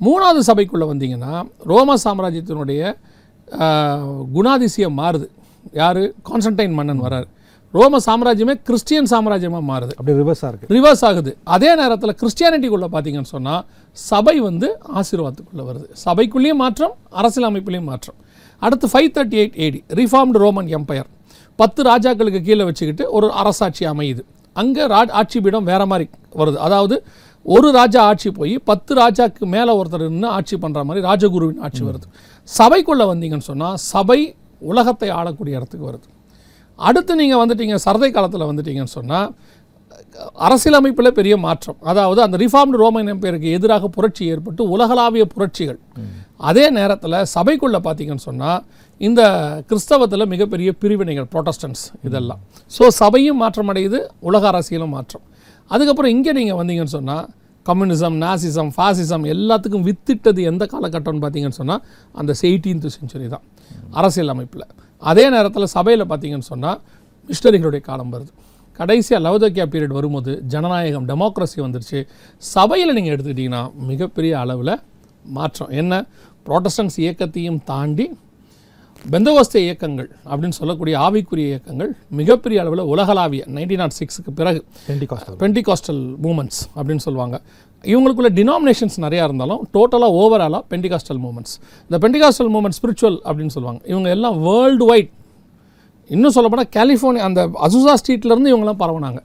மூணாவது 0.00 0.42
சபைக்குள்ளே 0.50 0.87
வந்தீங்கன்னா 0.92 1.35
ரோம 1.73 1.97
சாம்ராஜ்யத்தினுடைய 2.04 2.80
குணாதிசயம் 4.37 4.99
மாறுது. 5.00 5.26
யார்? 5.81 6.02
கான்ஸ்டன்டைன் 6.29 6.75
மன்னன் 6.79 7.02
வரார். 7.07 7.29
ரோம 7.75 7.99
சாம்ராஜ்யமே 8.07 8.55
கிறிஸ்டியன் 8.69 9.09
சாம்ராஜ்யமாக 9.12 9.64
மாறுது. 9.71 9.93
அப்படியே 9.99 10.17
ரிவர்ஸாக 10.21 10.49
இருக்குது 10.50 10.75
ரிவர்ஸ் 10.76 11.05
ஆகுது. 11.09 11.33
அதே 11.55 11.71
நேரத்தில் 11.81 12.14
கிறிஸ்டியானிட்டிக்குள்ளே 12.21 12.88
பார்த்தீங்கன்னு 12.95 13.33
சொன்னால் 13.37 13.62
சபை 13.97 14.35
வந்து 14.49 14.69
ஆசீர்வாதத்துக்குள்ளே 15.00 15.64
வருது. 15.71 15.87
சபைக்குள்ளேயும் 16.07 16.61
மாற்றம் 16.64 16.95
அரசியல் 17.21 17.49
அமைப்புலேயும் 17.50 17.88
மாற்றம். 17.93 18.19
அடுத்து 18.67 18.87
five 18.93 19.11
thirty 19.17 19.38
eight 19.43 19.57
AD 19.67 19.81
reformed 20.00 20.43
Roman 20.45 20.71
empire 20.79 21.09
பத்து 21.59 21.81
ராஜாக்களுக்கு 21.90 22.40
கீழே 22.49 22.64
வச்சுக்கிட்டு 22.71 23.05
ஒரு 23.17 23.26
அரசாட்சி 23.40 23.85
அமையுது. 23.93 24.23
அங்கே 24.57 24.85
ரா 24.93 25.00
ஆட்சி 25.21 25.38
பீடம் 25.40 25.69
வேற 25.71 25.83
மாதிரி 25.90 26.07
வருது. 26.40 26.59
அதாவது 26.67 26.97
ஒரு 27.47 27.69
ராஜா 27.79 28.00
ஆட்சி 28.11 28.31
போய் 28.38 28.55
பத்து 28.71 28.93
ராஜாக்கு 28.95 29.45
மேலே 29.55 29.73
ஒருத்தர் 29.81 30.05
நின்று 30.09 30.29
ஆட்சி 30.37 30.57
பண்ணுற 30.62 30.81
மாதிரி 30.88 31.05
ராஜகுருவின் 31.09 31.61
ஆட்சி 31.67 31.83
வருது. 31.88 32.07
சபைக்குள்ளே 32.49 33.07
வந்தீங்கன்னு 33.12 33.49
சொன்னால் 33.50 33.76
சபை 33.93 34.21
உலகத்தை 34.71 35.09
ஆளக்கூடிய 35.21 35.59
இடத்துக்கு 35.59 35.88
வருது. 35.90 36.09
அடுத்து 36.79 37.12
நீங்கள் 37.21 37.40
வந்துட்டீங்க 37.43 37.79
சரதை 37.87 38.11
காலத்தில் 38.17 38.49
வந்துட்டீங்கன்னு 38.50 38.97
சொன்னால் 38.99 39.29
அரசியலமைப்பில் 40.47 41.17
பெரிய 41.19 41.35
மாற்றம். 41.45 41.79
அதாவது 41.90 42.21
அந்த 42.25 42.37
ரிஃபார்ம்டு 42.43 42.81
ரோமன் 42.83 43.11
எம்பையருக்கு 43.12 43.55
எதிராக 43.57 43.88
புரட்சி 43.97 44.25
ஏற்பட்டு 44.33 44.62
உலகளாவிய 44.75 45.25
புரட்சிகள். 45.35 45.79
அதே 46.50 46.64
நேரத்தில் 46.79 47.17
சபைக்குள்ளே 47.35 47.81
பார்த்தீங்கன்னு 47.87 48.26
சொன்னால் 48.29 48.61
இந்த 49.00 49.23
கிறிஸ்தவத்தில் 49.69 50.31
மிகப்பெரிய 50.33 50.71
பிரிவினைகள் 50.83 51.29
ப்ரொட்டஸ்டன்ஸ் 51.35 51.85
இதெல்லாம். 52.09 52.40
ஸோ 52.76 52.87
சபையும் 53.00 53.40
மாற்றமடையுது 53.43 54.00
உலக 54.29 54.45
அரசியலும் 54.52 54.95
மாற்றம். 54.97 55.25
அதுக்கப்புறம் 55.71 56.12
இங்கே 56.17 56.33
நீங்கள் 56.38 56.59
வந்தீங்கன்னு 56.61 56.97
சொன்னால் 56.99 57.26
கம்யூனிசம் 57.67 58.17
நாசிசம் 58.25 58.71
ஃபாசிசம் 58.76 59.25
எல்லாத்துக்கும் 59.35 59.85
வித்திட்டது 59.88 60.43
எந்த 60.43 60.69
காலகட்டம்னு 60.73 61.23
பார்த்தீங்கன்னு 61.25 61.59
சொன்னால் 61.61 61.83
அந்த 62.12 62.35
எயிட்டீன்த் 62.43 62.87
செஞ்சுரி 62.97 63.29
தான். 63.29 63.43
அரசியல் 63.90 64.29
அமைப்பில் 64.29 64.67
அதே 64.99 65.31
நேரத்தில் 65.31 65.67
சபையில் 65.67 66.05
பார்த்தீங்கன்னு 66.05 66.49
சொன்னால் 66.52 66.81
மிஷினரிகளுடைய 67.29 67.81
காலம் 67.81 68.12
வருது. 68.12 68.33
கடைசியாக 68.73 69.21
லவதோக்கியா 69.26 69.67
பீரியட் 69.73 69.97
வரும்போது 69.99 70.43
ஜனநாயகம் 70.47 71.09
டெமோக்ரஸி 71.09 71.57
வந்துருச்சு. 71.57 72.07
சபையில் 72.37 72.93
நீங்கள் 72.93 73.17
எடுத்துக்கிட்டிங்கன்னா 73.17 73.62
மிகப்பெரிய 73.75 74.38
அளவில் 74.38 74.81
மாற்றம். 75.25 75.69
என்ன? 75.69 76.07
ப்ரோட்டஸ்டன்ஸ் 76.47 76.97
இயக்கத்தையும் 76.97 77.61
தாண்டி 77.64 78.07
பெந்தகோஸ்தே 79.09 79.57
இயக்கங்கள் 79.57 80.09
அப்படின்னு 80.25 80.49
சொல்லக்கூடிய 80.49 80.99
ஆவிக்குரிய 80.99 81.47
இயக்கங்கள் 81.52 81.97
மிகப்பெரிய 82.11 82.61
அளவில் 82.61 82.80
உலகளாவிய 82.80 83.45
நைன்டீன் 83.47 83.76
நாட் 83.76 83.92
சிக்ஸுக்கு 83.99 84.30
பிறகு 84.35 84.64
பெண்டிகாஸ்டல் 84.88 85.38
பெண்டிகாஸ்டல் 85.38 86.00
மூமெண்ட்ஸ் 86.23 86.61
அப்படின்னு 86.76 86.97
சொல்லுவாங்க. 86.97 87.40
இவங்களுக்குள்ள 87.83 88.30
டினாமினேஷன்ஸ் 88.38 88.97
நிறையா 88.97 89.25
இருந்தாலும் 89.25 89.69
டோட்டலாக 89.73 90.19
ஓவராலாக 90.21 90.62
பெண்டிகாஸ்டல் 90.71 91.21
மூமெண்ட்ஸ் 91.25 91.54
இந்த 91.90 91.99
பெண்டிகாஸ்டல் 92.04 92.50
மூமெண்ட் 92.57 92.76
ஸ்பிரிச்சுவல் 92.80 93.19
அப்படின்னு 93.25 93.47
சொல்லுவாங்க. 93.47 93.83
இவங்க 93.87 94.09
எல்லாம் 94.09 94.42
வேர்ல்டு 94.42 94.85
வைட் 94.85 95.11
இன்னும் 96.09 96.30
சொல்லப்போனால் 96.30 96.73
கலிஃபோர்னியா 96.76 97.26
அந்த 97.30 97.47
அசுசா 97.47 97.95
ஸ்ட்ரீட்லேருந்து 98.00 98.52
இவங்கெல்லாம் 98.52 98.83
பரவுனாங்க. 98.85 99.23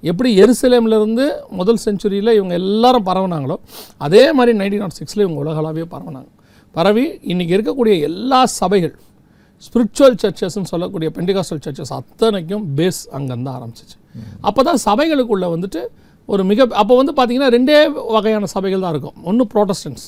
எப்படி 0.00 0.40
எருசலேம்லேருந்து 0.40 1.32
முதல் 1.50 1.78
செஞ்சுரியில் 1.84 2.32
இவங்க 2.32 2.54
எல்லாரும் 2.54 3.06
பரவுனாங்களோ 3.06 3.56
அதே 3.96 4.32
மாதிரி 4.32 4.58
நைன்டீன் 4.58 4.76
நாட் 4.76 4.96
சிக்ஸில் 5.00 5.20
இவங்க 5.20 5.38
உலகளாவியே 5.44 5.86
பரவுனாங்க. 5.90 6.26
பரவி 6.72 7.04
இன்றைக்கி 7.08 7.54
இருக்கக்கூடிய 7.56 8.00
எல்லா 8.00 8.46
சபைகள் 8.46 8.96
ஸ்பிரிச்சுவல் 9.66 10.16
சர்ச்சஸ்ன்னு 10.22 10.70
சொல்லக்கூடிய 10.72 11.08
பெண்டிகாஸ்டல் 11.18 11.60
சர்ச்சஸ் 11.66 11.92
அத்தனைக்கும் 11.98 12.64
பேஸ் 12.78 13.00
அங்கேருந்து 13.18 13.52
ஆரம்பிச்சிச்சு. 13.56 13.96
அப்போ 14.48 14.60
தான் 14.68 14.80
சபைகளுக்குள்ளே 14.88 15.48
வந்துட்டு 15.54 15.82
ஒரு 16.28 16.42
மிக 16.50 16.60
அப்போ 16.80 16.94
வந்து 16.98 17.12
பார்த்தீங்கன்னா 17.16 17.50
ரெண்டே 17.54 17.76
வகையான 18.14 18.46
சபைகள் 18.54 18.82
தான் 18.84 18.92
இருக்கும். 18.94 19.16
ஒன்று 19.30 19.44
ப்ரோட்டஸ்டன்ஸ் 19.52 20.04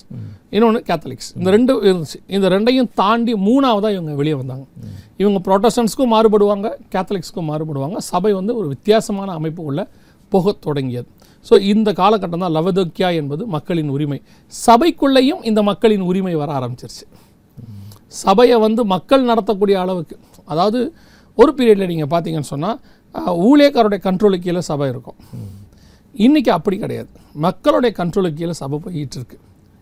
இன்னொன்று 0.55 0.81
கேத்தலிக்ஸ் 0.89 1.29
இந்த 1.39 1.51
ரெண்டு 1.57 1.73
இருந்துச்சு. 1.89 2.19
இந்த 2.37 2.47
ரெண்டையும் 2.55 2.89
தாண்டி 3.01 3.35
மூணாவதாக 3.49 3.97
இவங்க 3.97 4.15
வெளியே 4.21 4.37
வந்தாங்க. 4.41 4.65
இவங்க 5.23 5.39
ப்ரோட்டஸ்டன்ஸ்க்கும் 5.49 6.13
மாறுபடுவாங்க 6.15 6.69
கேத்தலிக்ஸ்க்கும் 6.95 7.49
மாறுபடுவாங்க. 7.51 7.99
சபை 8.13 8.33
வந்து 8.41 8.55
ஒரு 8.61 8.69
வித்தியாசமான 8.75 9.37
அமைப்புக்குள்ளே 9.39 9.85
போகத் 10.33 10.63
தொடங்கியது. 10.67 11.09
ஸோ 11.49 11.55
இந்த 11.73 11.89
காலகட்டம் 12.01 12.45
தான் 12.45 12.55
லவதோக்கியா 12.59 13.09
என்பது 13.21 13.43
மக்களின் 13.57 13.91
உரிமை. 13.97 14.19
சபைக்குள்ளேயும் 14.53 15.43
இந்த 15.51 15.61
மக்களின் 15.71 16.05
உரிமை 16.11 16.35
வர 16.43 16.51
ஆரம்பிச்சிருச்சு. 16.59 17.05
சபையை 18.09 18.59
வந்து 18.59 18.85
மக்கள் 18.85 19.25
நடத்தக்கூடிய 19.25 19.75
அளவுக்கு 19.75 20.19
அதாவது 20.45 20.95
ஒரு 21.35 21.55
பீரியடில் 21.57 21.87
நீங்கள் 21.87 22.21
பார்த்தீங்கன்னு 22.21 22.41
சொன்னால் 22.41 22.81
ஊழியக்காரோடைய 23.15 23.99
கண்ட்ரோலுக்கு 24.03 24.39
கீழே 24.39 24.61
சபை 24.61 24.89
இருக்கும். 24.89 25.15
இன்றைக்கி 26.17 26.51
அப்படி 26.51 26.79
கிடையாது. 26.79 27.09
மக்களுடைய 27.33 27.97
கண்ட்ரோலுக்கு 27.99 28.35
கீழே 28.35 28.53
சபை 28.53 28.79
போயிட்டு 28.79 29.17
இருக்கு. 29.17 29.39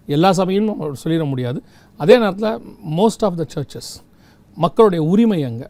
எல்லா 0.07 0.33
சபையும் 0.33 0.97
சொல்லிட 1.05 1.29
முடியாது. 1.29 1.63
அதே 1.97 2.19
நேரத்தில் 2.19 2.61
மோஸ்ட் 2.91 3.25
ஆஃப் 3.25 3.37
த 3.37 3.47
சர்ச்சஸ் 3.55 4.03
மக்களுடைய 4.55 5.05
உரிமை 5.05 5.43
அங்கே 5.43 5.67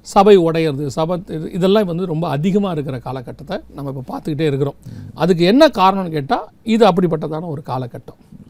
சபை 0.00 0.38
உடையிறது 0.38 0.86
சபை 0.86 1.22
இது- 1.26 1.54
இதெல்லாம் 1.54 1.84
வந்து 1.84 2.06
ரொம்ப 2.06 2.28
அதிகமாக 2.28 2.80
இருக்கிற 2.80 2.98
காலகட்டத்தை 2.98 3.60
நம்ம 3.74 3.92
இப்போ 3.96 4.18
பார்த்துக்கிட்டே 4.18 4.40
இருக்கிறோம். 4.40 4.74
அதுக்கு 5.14 5.44
என்ன 5.44 5.66
காரணம்னு 5.66 6.10
கேட்டால் 6.10 6.48
இது 6.62 6.86
அப்படிப்பட்டதான 6.86 7.46
ஒரு 7.46 7.62
காலகட்டம். 7.66 8.40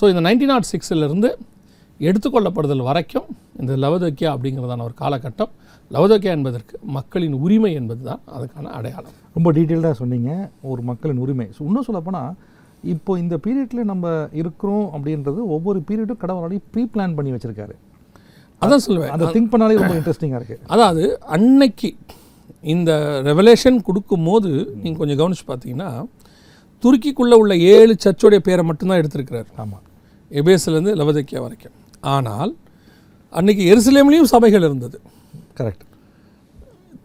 ஸோ 0.00 0.16
இந்த 0.16 0.20
நைன்டீன் 0.20 0.48
நாட் 0.48 0.66
சிக்ஸிலிருந்து 0.72 1.34
எடுத்துக்கொள்ளப்படுதல் 2.08 2.86
வரைக்கும் 2.88 3.28
இந்த 3.60 3.72
லவதோக்கியா 3.84 4.30
அப்படிங்கிறதான 4.34 4.84
ஒரு 4.88 4.94
காலகட்டம். 5.02 5.52
லவதோக்கியா 5.94 6.32
என்பதற்கு 6.38 6.74
மக்களின் 6.96 7.36
உரிமை 7.44 7.70
என்பது 7.80 8.02
தான் 8.10 8.22
அதுக்கான 8.36 8.72
அடையாளம். 8.78 9.14
ரொம்ப 9.36 9.48
டீட்டெயில்டாக 9.56 9.94
சொன்னீங்க. 10.00 10.30
ஒரு 10.72 10.82
மக்களின் 10.90 11.22
உரிமை. 11.24 11.46
ஸோ 11.56 11.62
இன்னும் 11.68 11.86
சொல்லப்போனால் 11.88 12.32
இப்போ 12.94 13.12
இந்த 13.22 13.34
பீரியடில் 13.44 13.90
நம்ம 13.92 14.06
இருக்கிறோம் 14.40 14.86
அப்படின்றது 14.96 15.40
ஒவ்வொரு 15.56 15.78
பீரியடும் 15.88 16.20
கடவுள் 16.22 16.44
ஆல்ரெடி 16.46 16.60
ப்ரீ 16.72 16.82
பிளான் 16.94 17.16
பண்ணி 17.18 17.30
வச்சிருக்காரு. 17.34 17.74
அதான் 18.64 18.84
சொல்லுவேன். 18.86 19.12
அந்த 19.14 19.30
திங்க் 19.36 19.52
பண்ணாலே 19.52 19.78
ரொம்ப 19.80 19.94
இன்ட்ரெஸ்டிங்காக 20.00 20.40
இருக்குது 20.40 20.68
அதாவது 20.74 21.04
அன்னைக்கு 21.36 21.90
இந்த 22.74 22.90
ரெவலேஷன் 23.30 23.78
கொடுக்கும்போது 23.88 24.50
நீங்கள் 24.82 25.00
கொஞ்சம் 25.00 25.20
கவனிச்சு 25.20 25.46
பார்த்தீங்கன்னா 25.48 25.90
துருக்கிக்குள்ளே 26.82 27.36
உள்ள 27.42 27.54
ஏழு 27.74 27.94
சர்ச்சோடைய 28.04 28.40
பேரை 28.48 28.62
மட்டும்தான் 28.68 29.00
எடுத்திருக்கிறார். 29.02 29.48
ஆமாம் 29.62 29.84
எபேஸ்லேருந்து 30.40 30.92
லவதக்கியா 31.00 31.40
வரைக்கும். 31.46 31.74
ஆனால் 32.12 32.52
அன்னைக்கு 33.38 33.64
எருசலேம்லேயும் 33.72 34.30
சபைகள் 34.34 34.64
இருந்தது. 34.68 34.96
கரெக்ட் 35.58 35.84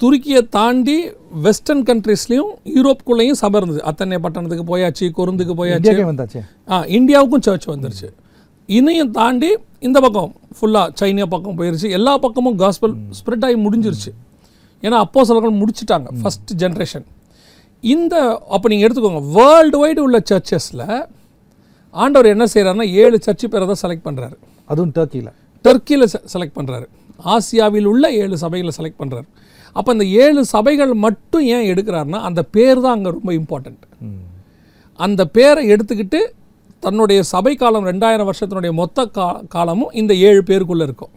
துருக்கியை 0.02 0.42
தாண்டி 0.58 0.98
வெஸ்டர்ன் 1.46 1.84
கண்ட்ரீஸ்லேயும் 1.90 2.52
யூரோப்புக்குள்ளேயும் 2.76 3.40
சபை 3.42 3.58
இருந்தது. 3.60 3.82
அத்தனை 3.90 4.20
பட்டணத்துக்கு 4.26 4.66
போயாச்சு 4.72 5.06
கொருந்துக்கு 5.18 5.56
போயாச்சு. 5.62 5.96
வந்தாச்சே. 6.12 6.42
ஆ 6.72 6.78
இந்தியாவுக்கும் 6.98 7.44
சர்ச் 7.48 7.68
வந்துருச்சு. 7.74 8.10
இதையும் 8.70 9.12
தாண்டி 9.20 9.50
இந்த 9.88 9.98
பக்கம் 10.06 10.32
ஃபுல்லாக 10.58 10.94
சைனா 11.00 11.28
பக்கம் 11.36 11.58
போயிருச்சு. 11.60 11.90
எல்லா 11.98 12.14
பக்கமும் 12.26 12.58
காஸ்பல் 12.64 12.96
ஸ்ப்ரெட் 13.20 13.46
ஆகி 13.48 13.58
முடிஞ்சிருச்சு. 13.66 14.12
ஏன்னா 14.84 14.98
அப்போ 15.06 15.24
சிலர்கள் 15.30 15.60
முடிச்சிட்டாங்க 15.62 16.10
ஃபஸ்ட் 16.22 16.52
ஜென்ரேஷன் 16.64 17.06
இந்த 17.84 18.16
அப்போ 18.56 18.68
நீங்கள் 18.72 18.88
எடுத்துக்கோங்க 18.88 19.24
வேர்ல்டு 19.38 19.78
வைடு 19.82 20.00
உள்ள 20.06 20.18
சர்ச்சஸில் 20.32 20.86
ஆண்டவர் 21.94 22.34
என்ன 22.36 22.46
செய்கிறாருன்னா 22.54 22.88
ஏழு 23.04 23.18
சர்ச்சு 23.26 23.48
பேரை 23.54 23.66
தான் 23.68 23.82
செலக்ட் 23.84 24.08
பண்ணுறாரு 24.08 24.38
அதுவும் 24.70 24.94
டர்க்கியில் 24.96 25.32
டர்க்கியில் 25.66 26.06
செலக்ட் 26.34 26.58
பண்ணுறாரு 26.58 26.88
ஆசியாவில் 27.26 27.86
உள்ள 27.86 28.12
ஏழு 28.14 28.38
சபைகளை 28.38 28.72
செலக்ட் 28.78 29.00
பண்ணுறாரு 29.00 29.28
அப்போ 29.76 29.92
இந்த 29.92 30.06
ஏழு 30.06 30.46
சபைகள் 30.46 30.94
மட்டும் 30.98 31.46
ஏன் 31.46 31.68
எடுக்கிறாருன்னா 31.72 32.20
அந்த 32.20 32.44
பேர் 32.44 32.82
தான் 32.82 32.96
அங்கே 32.96 33.10
ரொம்ப 33.10 33.34
இம்பார்ட்டண்ட் 33.34 33.84
அந்த 35.00 35.26
பேரை 35.28 35.70
எடுத்துக்கிட்டு 35.70 36.20
தன்னுடைய 36.84 37.24
சபை 37.24 37.56
காலம் 37.56 37.86
ரெண்டாயிரம் 37.86 38.30
வருஷத்தினுடைய 38.30 38.72
மொத்த 38.74 39.06
கா 39.08 39.42
காலமும் 39.48 39.92
இந்த 39.92 40.14
ஏழு 40.20 40.44
பேருக்குள்ளே 40.48 40.82
இருக்கும். 40.82 41.12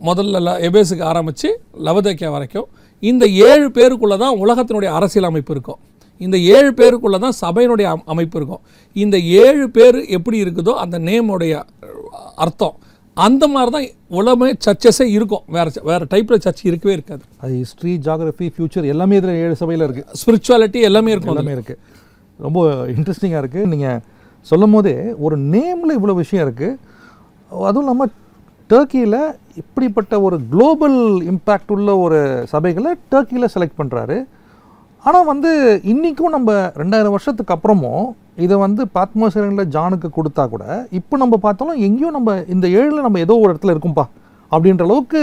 முதல்ல 0.00 0.40
ல- 0.40 0.60
எபேஸுக்கு 0.60 1.02
ஆரம்பித்து 1.02 1.48
லவதேக்கியா 1.84 2.30
வரைக்கும் 2.30 2.68
இந்த 3.02 3.26
ஏழு 3.26 3.68
பேருக்குள்ளே 3.68 4.18
தான் 4.18 4.38
உலகத்தினுடைய 4.38 4.90
அரசியல் 4.92 5.24
அமைப்பு 5.24 5.52
இருக்கும். 5.52 5.80
இந்த 6.22 6.36
ஏழு 6.54 6.70
பேருக்குள்ளே 6.72 7.18
தான் 7.18 7.36
சபையினுடைய 7.40 7.86
அம்- 7.92 8.06
அமைப்பு 8.06 8.36
இருக்கும். 8.38 8.62
இந்த 8.96 9.16
ஏழு 9.40 9.70
பேர் 9.70 9.98
எப்படி 10.08 10.44
இருக்குதோ 10.44 10.72
அந்த 10.76 10.98
நேமுடைய 11.00 11.52
அர்த்தம். 12.36 12.76
அந்த 13.16 13.44
மாதிரி 13.48 13.70
தான் 13.70 13.86
உலகமே 14.10 14.48
சர்ச்சஸே 14.64 15.06
இருக்கும். 15.08 15.44
வேறு 15.48 15.70
வேறு 15.84 16.04
டைப்பில் 16.10 16.38
சர்ச் 16.38 16.64
இருக்கவே 16.64 16.94
இருக்காது. 16.94 17.22
அது 17.38 17.52
ஹிஸ்ட்ரி 17.56 17.94
ஜாகிரஃபி 18.04 18.46
ஃபியூச்சர் 18.54 18.86
எல்லாமே 18.86 19.16
இதில் 19.16 19.40
ஏழு 19.40 19.56
சபையில் 19.56 19.86
இருக்குது 19.88 20.08
ஸ்பிரிச்சுவாலிட்டி 20.20 20.80
எல்லாமே 20.82 21.10
இருக்கும். 21.10 21.34
எல்லாமே 21.34 21.54
இருக்குது 21.54 21.80
ரொம்ப 22.40 22.60
இன்ட்ரெஸ்டிங்காக 22.94 23.42
இருக்குது 23.42 23.66
நீங்கள் 23.66 24.00
சொல்லும் 24.46 24.72
போதே 24.72 24.94
ஒரு 25.18 25.36
நேமில் 25.50 25.96
இவ்வளோ 25.96 26.14
விஷயம் 26.14 26.44
இருக்குது 26.46 26.78
அதுவும் 27.52 27.84
இல்லாமல் 27.84 28.12
டர்க்கியில் 28.70 29.20
இப்படிப்பட்ட 29.56 30.14
ஒரு 30.20 30.36
குளோபல் 30.50 30.98
இம்பேக்ட் 31.30 31.72
உள்ள 31.72 31.90
ஒரு 31.98 32.18
சபைகளை 32.52 32.90
டர்க்கியில் 33.12 33.52
செலக்ட் 33.54 33.78
பண்ணுறாரு 33.78 34.16
ஆனால் 35.04 35.28
வந்து 35.30 35.50
இன்றைக்கும் 35.92 36.34
நம்ம 36.34 36.50
ரெண்டாயிரம் 36.80 37.14
வருஷத்துக்கு 37.14 37.54
அப்புறமும் 37.54 38.04
இதை 38.44 38.56
வந்து 38.64 38.82
பாத்மோசரில் 38.96 39.70
ஜானுக்கு 39.76 40.08
கொடுத்தா 40.18 40.44
கூட 40.52 40.64
இப்போ 40.98 41.14
நம்ம 41.22 41.38
பார்த்தாலும் 41.46 41.80
எங்கேயும் 41.86 42.16
நம்ம 42.16 42.36
இந்த 42.54 42.66
ஏழில் 42.78 43.06
நம்ம 43.06 43.20
ஏதோ 43.24 43.34
ஒரு 43.42 43.50
இடத்துல 43.52 43.74
இருக்கும்பா 43.74 44.04
அப்படின்ற 44.52 44.84
அளவுக்கு 44.88 45.22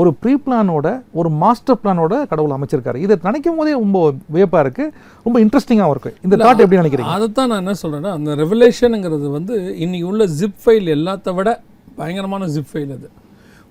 ஒரு 0.00 0.10
ப்ரீ 0.20 0.32
பிளானோட 0.44 0.86
ஒரு 1.18 1.28
மாஸ்டர் 1.42 1.78
பிளானோட 1.82 2.14
கடவுள் 2.30 2.54
அமைச்சிருக்காரு. 2.54 2.98
இதை 3.04 3.16
நினைக்கும் 3.26 3.58
போதே 3.58 3.74
ரொம்ப 3.82 3.98
வியப்பாக 4.36 4.62
இருக்குது 4.64 4.92
ரொம்ப 5.26 5.36
இன்ட்ரெஸ்டிங்காகவும் 5.44 5.94
இருக்குது 5.96 6.16
இந்த 6.26 6.36
தாட் 6.44 6.62
எப்படி 6.64 6.80
நினைக்கிறீங்க? 6.82 7.12
அதைத்தான் 7.16 7.50
நான் 7.52 7.62
என்ன 7.64 7.74
சொல்கிறேன்னா 7.82 8.12
அந்த 8.18 8.30
ரெவலேஷனுங்கிறது 8.42 9.28
வந்து 9.36 9.56
இன்னைக்கு 9.84 10.08
உள்ள 10.12 10.26
ஜிப் 10.40 10.58
ஃபைல் 10.64 10.88
எல்லாத்த 10.96 11.34
விட 11.38 11.52
பயங்கரமான 12.00 12.48
ஜிப் 12.54 12.70
ஃபைல் 12.72 12.94
அது. 12.96 13.08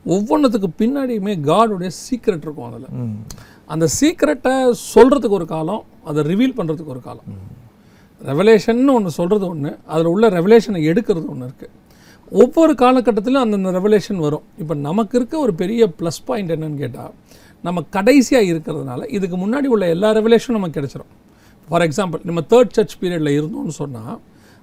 ஒவ்வொன்றுத்துக்கு 0.06 0.70
பின்னாடியுமே 0.82 1.34
காடுடைய 1.50 1.92
சீக்ரெட் 2.04 2.46
இருக்கும் 2.48 2.70
அதில். 2.70 2.88
அந்த 3.70 3.86
சீக்ரெட்டை 4.00 4.54
சொல்கிறதுக்கு 4.94 5.38
ஒரு 5.40 5.48
காலம் 5.54 5.84
அதை 6.10 6.24
ரிவீல் 6.32 6.58
பண்ணுறதுக்கு 6.58 6.94
ஒரு 6.96 7.02
காலம். 7.08 7.28
ரெவலேஷன் 8.22 8.82
ஒன்று 8.96 9.12
சொல்கிறது 9.20 9.46
ஒன்று 9.52 9.72
அதில் 9.94 10.10
உள்ள 10.14 10.26
ரெவலேஷனை 10.38 10.82
எடுக்கிறது 10.92 11.28
ஒன்று 11.34 11.48
இருக்குது 11.50 11.72
ஒவ்வொரு 12.42 12.74
காலகட்டத்திலும் 12.82 13.44
அந்தந்த 13.46 13.72
ரெவலேஷன் 13.78 14.20
வரும். 14.26 14.46
இப்போ 14.62 14.76
நமக்கு 14.88 15.16
இருக்க 15.20 15.36
ஒரு 15.46 15.54
பெரிய 15.62 15.88
ப்ளஸ் 16.00 16.22
பாயிண்ட் 16.28 16.54
என்னன்னு 16.56 16.82
கேட்டால் 16.84 17.14
நம்ம 17.68 17.84
கடைசியாக 17.96 18.50
இருக்கிறதுனால 18.52 19.02
இதுக்கு 19.18 19.38
முன்னாடி 19.44 19.68
உள்ள 19.74 19.86
எல்லா 19.96 20.10
ரெவலேஷனும் 20.20 20.58
நமக்கு 20.60 20.78
கிடைச்சிரும். 20.80 21.12
ஃபார் 21.70 21.86
எக்ஸாம்பிள் 21.88 22.24
நம்ம 22.30 22.44
தேர்ட் 22.54 22.74
சர்ச் 22.78 22.96
பீரியடில் 23.02 23.36
இருந்தோம்னு 23.40 23.76
சொன்னால் 23.82 24.18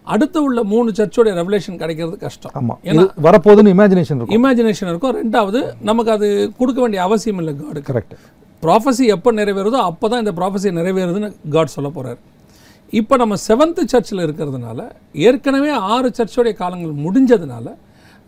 அடுத்து 0.07 0.38
உள்ள 0.47 0.61
மூணு 0.73 0.90
சர்ச்சோடைய 0.99 1.33
ரெவலேஷன் 1.40 1.80
கிடைக்கிறது 1.83 2.16
கஷ்டம். 2.26 2.54
ஆமாம் 2.61 2.80
ஏன்னா 2.90 3.04
வரப்போகுதுன்னு 3.26 3.75
இமேஜினேஷன் 3.76 4.19
இருக்கும். 4.19 4.37
இமேஜினேஷன் 4.38 4.90
இருக்கும். 4.92 5.14
ரெண்டாவது 5.21 5.61
நமக்கு 5.88 6.12
அது 6.16 6.28
கொடுக்க 6.61 6.78
வேண்டிய 6.85 7.02
அவசியம் 7.09 7.40
இல்லை 7.42 7.54
காடுக்கு 7.59 7.90
கரெக்ட் 7.90 8.16
ப்ராஃபஸி 8.62 9.05
எப்போ 9.14 9.31
நிறைவேறுதோ 9.33 9.79
அப்போ 9.90 10.07
தான் 10.12 10.23
இந்த 10.23 10.33
ப்ராஃபஸி 10.38 10.71
நிறைவேறுதுன்னு 10.79 11.29
காட் 11.55 11.75
சொல்ல 11.76 11.88
போகிறார் 11.97 12.19
இப்போ 13.00 13.14
நம்ம 13.23 13.35
செவன்த்து 13.49 13.83
சர்ச்சில் 13.93 14.25
இருக்கிறதுனால 14.26 14.81
ஏற்கனவே 15.29 15.71
ஆறு 15.93 16.09
சர்ச்சோடைய 16.19 16.55
காலங்கள் 16.62 17.00
முடிஞ்சதுனால 17.05 17.67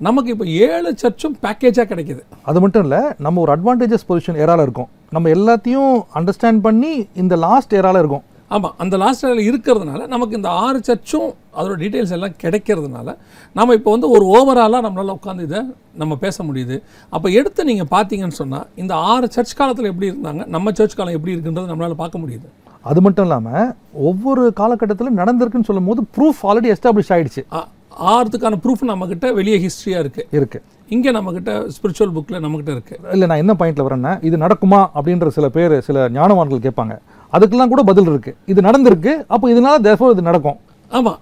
நமக்கு 0.07 0.31
இப்போ 0.35 0.47
ஏழு 0.67 0.91
சர்ச்சும் 1.03 1.35
பேக்கேஜாக 1.43 1.87
கிடைக்கிது. 1.91 2.23
அது 2.49 2.59
மட்டும் 2.63 2.85
இல்லை 2.87 3.01
நம்ம 3.25 3.41
ஒரு 3.45 3.51
அட்வான்டேஜஸ் 3.55 4.07
பொசிஷன் 4.09 4.39
ஏரால 4.45 4.63
இருக்கும். 4.67 4.89
நம்ம 5.15 5.29
எல்லாத்தையும் 5.37 5.93
அண்டர்ஸ்டாண்ட் 6.19 6.61
பண்ணி 6.67 6.93
இந்த 7.23 7.35
லாஸ்ட் 7.47 7.75
ஏரால 7.81 8.01
இருக்கும். 8.03 8.25
ஆமாம் 8.53 8.75
அந்த 8.79 8.97
லாஸ்ட் 8.97 9.27
இயரில் 9.27 9.53
இருக்கிறதுனால 9.53 10.07
நமக்கு 10.07 10.37
இந்த 10.37 10.49
ஆறு 10.49 10.81
சர்ச்சும் 10.87 11.35
அதோட 11.57 11.77
டீட்டெயில்ஸ் 11.81 12.11
எல்லாம் 12.11 12.33
கிடைக்கிறதுனால 12.43 13.17
நம்ம 13.55 13.75
இப்போ 13.75 13.91
வந்து 13.91 14.11
ஒரு 14.11 14.25
ஓவராலாக 14.27 14.85
நம்மளால் 14.85 15.17
உட்காந்து 15.23 15.41
இதை 15.41 15.75
நம்ம 15.95 16.17
பேச 16.17 16.45
முடியுது. 16.45 16.83
அப்போ 17.09 17.29
எடுத்து 17.29 17.65
நீங்கள் 17.65 17.87
பார்த்தீங்கன்னு 17.91 18.29
சொன்னால் 18.29 18.67
இந்த 18.75 18.95
ஆறு 18.95 19.31
சர்ச் 19.31 19.57
காலத்தில் 19.57 19.85
எப்படி 19.85 20.11
இருந்தாங்க 20.11 20.47
நம்ம 20.47 20.71
சர்ச் 20.73 20.95
காலம் 20.95 21.13
எப்படி 21.13 21.37
இருக்குன்றது 21.37 21.65
நம்மளால் 21.65 21.95
பார்க்க 21.95 22.19
முடியுது. 22.19 22.49
அது 22.83 23.01
மட்டும் 23.01 23.25
இல்லாமல் 23.25 23.75
ஒவ்வொரு 23.93 24.53
காலகட்டத்திலும் 24.57 25.17
நடந்திருக்குன்னு 25.17 25.65
சொல்லும் 25.65 25.85
போது 25.85 26.03
ப்ரூஃப் 26.17 26.43
ஆல்ரெடி 26.43 26.75
எஸ்டாப்ளிஷ் 26.75 27.13
ஆயிடுச்சு. 27.13 27.45
ஆ- 27.53 27.69
ஆறுத்துக்கான 28.01 28.57
ப்ரூஃப் 28.63 28.83
நம்மக்கிட்ட 28.83 29.33
வெளியே 29.33 29.59
ஹிஸ்ட்ரியாக 29.59 30.09
இருக்குது 30.09 30.25
இருக்கு. 30.31 30.63
இங்கே 30.89 31.11
நம்மக்கிட்ட 31.11 31.69
ஸ்பிரிச்சுவல் 31.69 32.13
புக்கில் 32.15 32.45
நம்மக்கிட்ட 32.45 32.79
இருக்குது 32.79 33.13
இல்லை 33.13 33.27
நான் 33.27 33.37
என்ன 33.37 33.55
பாயிண்ட்ல 33.59 33.87
வரேன்னா 33.91 34.25
இது 34.25 34.37
நடக்குமா 34.37 34.91
அப்படின்ற 34.95 35.29
சில 35.29 35.49
பேர் 35.49 35.81
சில 35.81 36.09
ஞானவான்கள் 36.09 36.71
கேட்பாங்க. 36.71 36.99
அதுக்கெல்லாம் 37.37 37.73
கூட 37.73 37.83
பதில் 37.91 38.11
இருக்கு. 38.13 38.33
இது 38.53 38.61
நடந்திருக்கு. 38.69 39.13
அப்போ 39.35 39.47
இதனால 39.53 39.77
தேர்ஃபோர் 39.87 40.15
இது 40.15 40.29
நடக்கும். 40.31 40.59
ஆமாம் 40.99 41.21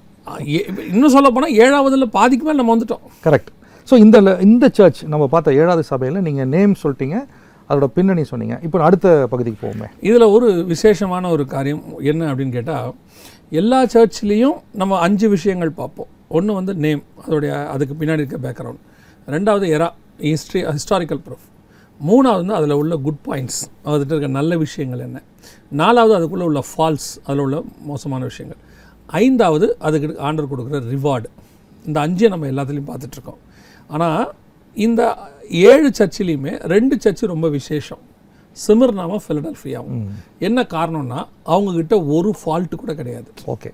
இன்னும் 0.94 1.14
சொல்ல 1.16 1.28
போனால் 1.34 1.54
ஏழாவதுல 1.64 2.06
பாதிக்கு 2.16 2.46
மேல் 2.46 2.60
நம்ம 2.60 2.72
வந்துட்டோம். 2.74 3.04
கரெக்ட் 3.26 3.50
ஸோ 3.90 3.94
இந்த 4.04 4.16
இந்த 4.46 4.64
சர்ச் 4.78 5.00
நம்ம 5.12 5.24
பார்த்த 5.34 5.54
ஏழாவது 5.60 5.84
சபையில் 5.92 6.18
நீங்கள் 6.26 6.50
நேம் 6.54 6.74
சொல்லிட்டீங்க. 6.82 7.18
அதோட 7.70 7.86
பின்னணி 7.96 8.22
சொன்னீங்க. 8.30 8.54
இப்போ 8.66 8.78
அடுத்த 8.88 9.08
பகுதிக்கு 9.32 9.58
போவோமே. 9.64 9.88
இதில் 10.08 10.26
ஒரு 10.36 10.48
விசேஷமான 10.72 11.30
ஒரு 11.34 11.44
காரியம் 11.54 11.82
என்ன 12.10 12.28
அப்படின்னு 12.30 12.54
கேட்டால் 12.58 12.94
எல்லா 13.60 13.78
சர்ச்லேயும் 13.94 14.56
நம்ம 14.80 14.98
அஞ்சு 15.06 15.26
விஷயங்கள் 15.34 15.72
பார்ப்போம். 15.80 16.10
ஒன்று 16.38 16.58
வந்து 16.58 16.72
நேம் 16.84 17.02
அதோடைய 17.24 17.52
அதுக்கு 17.74 17.94
பின்னாடி 18.00 18.22
இருக்க 18.24 18.38
பேக்ரவுண்ட் 18.46 18.82
ரெண்டாவது 19.36 19.66
எரா 19.76 19.88
ஹிஸ்ட்ரி 20.30 20.60
ஹிஸ்டாரிக்கல் 20.74 21.22
ப்ரூஃப் 21.26 21.46
மூணாவது 22.08 22.40
வந்து 22.42 22.56
அதில் 22.58 22.78
உள்ள 22.80 22.94
குட் 23.06 23.22
பாயிண்ட்ஸ் 23.28 23.60
அதுகிட்ட 23.86 24.12
இருக்க 24.14 24.28
நல்ல 24.38 24.56
விஷயங்கள் 24.56 25.04
என்ன? 25.06 25.18
நாலாவது 25.80 26.14
அதுக்குள்ளே 26.18 26.44
உள்ள 26.50 26.60
ஃபால்ஸ் 26.70 27.08
அதில் 27.26 27.42
உள்ள 27.44 27.56
மோசமான 27.90 28.22
விஷயங்கள். 28.30 28.60
ஐந்தாவது 29.22 29.66
அதுக்கு 29.86 30.08
ஆண்டர் 30.28 30.50
கொடுக்குற 30.52 30.78
ரிவார்டு 30.94 31.28
இந்த 31.84 31.98
அஞ்சை 32.06 32.28
நம்ம 32.28 32.46
எல்லாத்துலேயும் 32.52 32.90
பார்த்துட்ருக்கோம் 32.90 33.40
ஆனால் 33.94 34.24
இந்த 34.76 35.02
ஏழு 35.70 35.88
சர்ச்சிலையுமே 35.98 36.52
ரெண்டு 36.72 36.94
சர்ச்சு 37.04 37.32
ரொம்ப 37.34 37.46
விசேஷம். 37.58 38.02
சிமிர்னாவும் 38.56 39.22
ஃபிலடல்ஃபியாவும் 39.24 40.02
என்ன 40.46 40.62
காரணம்னா 40.74 41.20
அவங்கக்கிட்ட 41.52 41.96
ஒரு 42.16 42.30
ஃபால்ட்டு 42.40 42.80
கூட 42.82 42.92
கிடையாது. 43.00 43.28
ஓகே. 43.54 43.70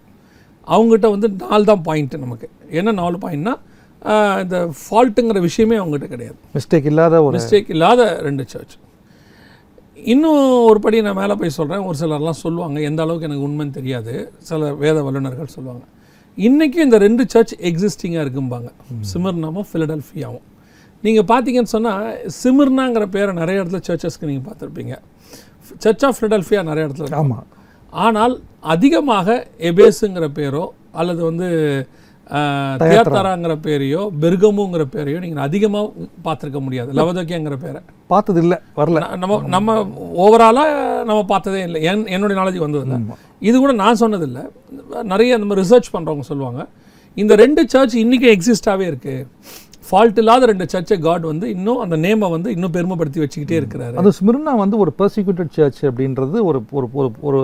அவங்ககிட்ட 0.67 1.09
வந்து 1.15 1.29
நாலு 1.43 1.65
தான் 1.65 1.85
பாயிண்ட்டு 1.89 2.23
நமக்கு. 2.25 2.47
என்ன 2.79 2.95
நாலு 3.03 3.17
பாயிண்ட்னா 3.25 3.55
இந்த 4.43 4.59
ஃபால்ட்டுங்கிற 4.81 5.39
விஷயமே 5.47 5.77
அவங்ககிட்ட 5.81 6.09
கிடையாது. 6.15 6.37
மிஸ்டேக் 6.57 6.89
இல்லாத 6.91 7.23
ஒரு 7.27 7.37
மிஸ்டேக் 7.39 7.71
இல்லாத 7.75 8.03
ரெண்டு 8.27 8.45
சர்ச் 8.53 8.75
இன்னும் 10.13 10.43
ஒரு 10.71 10.81
படி 10.85 10.97
நான் 11.07 11.19
மேலே 11.21 11.35
போய் 11.41 11.57
சொல்கிறேன் 11.59 11.85
ஒரு 11.89 11.97
சிலர்லாம் 12.01 12.41
சொல்லுவாங்க 12.45 12.81
எந்த 12.89 13.01
அளவுக்கு 13.05 13.29
எனக்கு 13.29 13.47
உண்மைன்னு 13.49 13.77
தெரியாது. 13.79 14.15
சில 14.49 14.69
வேத 14.83 14.97
வல்லுநர்கள் 15.07 15.55
சொல்லுவாங்க. 15.55 15.85
இன்றைக்கும் 16.47 16.87
இந்த 16.87 16.99
ரெண்டு 17.07 17.25
சர்ச் 17.35 17.55
எக்ஸிஸ்டிங்காக 17.71 18.25
இருக்கும்பாங்க. 18.27 18.69
சிமிர்னாவும் 19.13 19.69
ஃபிலடல்ஃபியாவும் 19.71 20.47
நீங்கள் 21.05 21.29
பார்த்தீங்கன்னு 21.33 21.75
சொன்னால் 21.77 22.07
சிமிர்னாங்கிற 22.43 23.05
பேரை 23.17 23.33
நிறைய 23.41 23.63
இடத்துல 23.63 23.81
சர்ச்சஸ்க்கு 23.89 24.31
நீங்கள் 24.31 24.47
பார்த்துருப்பீங்க 24.49 24.95
சர்ச் 25.85 26.05
ஆஃப் 26.09 26.17
ஃபிலடல்ஃபியா 26.19 26.63
நிறைய 26.71 26.87
இடத்துல. 26.89 27.09
ஆமாம் 27.23 27.47
ஆனால் 28.07 28.35
அதிகமாக 28.75 29.37
எபேஸுங்கிற 29.71 30.27
பேரோ 30.39 30.65
அல்லது 31.01 31.21
வந்து 31.31 31.49
தியாத்தராங்கிற 32.83 33.55
பேரையோ 33.67 34.03
பெர்கமுங்கிற 34.23 34.85
பேரையோ 34.95 35.19
நீங்கள் 35.25 35.45
அதிகமாக 35.49 36.07
பார்த்துருக்க 36.25 36.61
முடியாது. 36.67 36.91
லவதோக்கியங்கிற 36.99 37.57
பேரை. 37.65 37.81
பார்த்தது 38.13 38.41
இல்லை 38.45 38.59
வரல 38.79 39.03
நம்ம 39.25 39.39
நம்ம 39.55 39.77
ஓவராலாக 40.25 40.73
நம்ம 41.11 41.21
பார்த்ததே 41.33 41.61
இல்லை. 41.69 41.83
என் 41.91 42.07
என்னுடைய 42.17 42.37
நாலேஜ் 42.41 42.59
வந்ததில்லை. 42.65 42.99
இது 43.49 43.57
கூட 43.59 43.75
நான் 43.83 44.01
சொன்னதில்லை. 44.05 44.45
நிறைய 45.13 45.39
நம்ம 45.43 45.61
ரிசர்ச் 45.63 45.93
பண்ணுறவங்க 45.95 46.27
சொல்லுவாங்க. 46.33 46.63
இந்த 47.23 47.35
ரெண்டு 47.45 47.63
சர்ச் 47.75 47.97
இன்றைக்கி 48.05 48.29
எக்ஸிஸ்டாகவே 48.35 48.87
இருக்குது 48.93 49.25
ஃபால்ட் 49.89 50.19
இல்லாத 50.21 50.47
ரெண்டு 50.51 50.67
சர்ச்சை 50.73 50.97
காட் 51.07 51.25
வந்து 51.31 51.47
இன்னும் 51.57 51.81
அந்த 51.83 51.97
நேமை 52.05 52.29
வந்து 52.35 52.49
இன்னும் 52.55 52.73
பெருமைப்படுத்தி 52.77 53.21
வச்சுக்கிட்டே 53.23 53.57
இருக்கிறாரு. 53.61 53.95
அது 54.01 54.11
ஸ்மிர்னா 54.19 54.55
வந்து 54.63 54.77
ஒரு 54.85 54.93
பர்சிக்யூட்டட் 55.01 55.53
சர்ச் 55.59 55.81
அப்படின்றது 55.91 56.39
ஒரு 56.51 56.61
ஒரு 56.73 57.11
ஒரு 57.29 57.41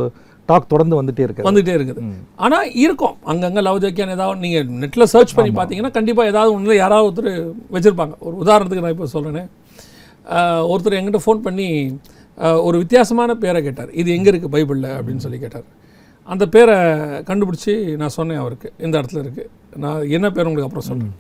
டாக் 0.50 0.70
தொடர்ந்து 0.72 0.98
வந்துட்டே 1.00 1.24
இருக்கு 1.26 1.46
வந்துகிட்டே 1.48 1.74
இருக்குது. 1.78 2.02
ஆனால் 2.44 2.70
இருக்கும். 2.84 3.16
அங்கங்கே 3.32 3.62
லவ்ஜக்கியான் 3.68 4.14
ஏதாவது 4.16 4.40
நீங்கள் 4.44 4.70
நெட்டில் 4.82 5.10
சர்ச் 5.14 5.34
பண்ணி 5.36 5.52
பார்த்தீங்கன்னா 5.58 5.92
கண்டிப்பாக 5.98 6.32
ஏதாவது 6.32 6.52
ஒன்றில் 6.56 6.80
யாராவது 6.82 7.06
ஒருத்தர் 7.08 7.30
வச்சுருப்பாங்க. 7.74 8.14
ஒரு 8.26 8.34
உதாரணத்துக்கு 8.44 8.84
நான் 8.86 8.96
இப்போ 8.96 9.08
சொல்கிறேனே 9.16 9.44
ஒருத்தர் 10.72 10.98
என்கிட்ட 11.00 11.20
ஃபோன் 11.26 11.44
பண்ணி 11.46 11.68
ஒரு 12.66 12.76
வித்தியாசமான 12.82 13.30
பேரை 13.44 13.60
கேட்டார். 13.66 13.90
இது 14.00 14.08
எங்கே 14.16 14.30
இருக்குது 14.32 14.54
பைபிளில்? 14.56 14.90
அப்படின்னு 14.98 15.24
சொல்லி 15.26 15.38
கேட்டார். 15.44 15.66
அந்த 16.32 16.44
பேரை 16.54 16.76
கண்டுபிடிச்சி 17.28 17.72
நான் 18.00 18.14
சொன்னேன் 18.18 18.40
அவருக்கு. 18.42 18.68
இந்த 18.86 18.94
இடத்துல 19.00 19.20
இருக்குது 19.24 19.48
நான் 19.84 20.02
என்ன 20.16 20.26
பேர் 20.36 20.48
உங்களுக்கு 20.50 20.70
அப்புறம் 20.70 20.88
சொல்கிறேன் 20.90 21.14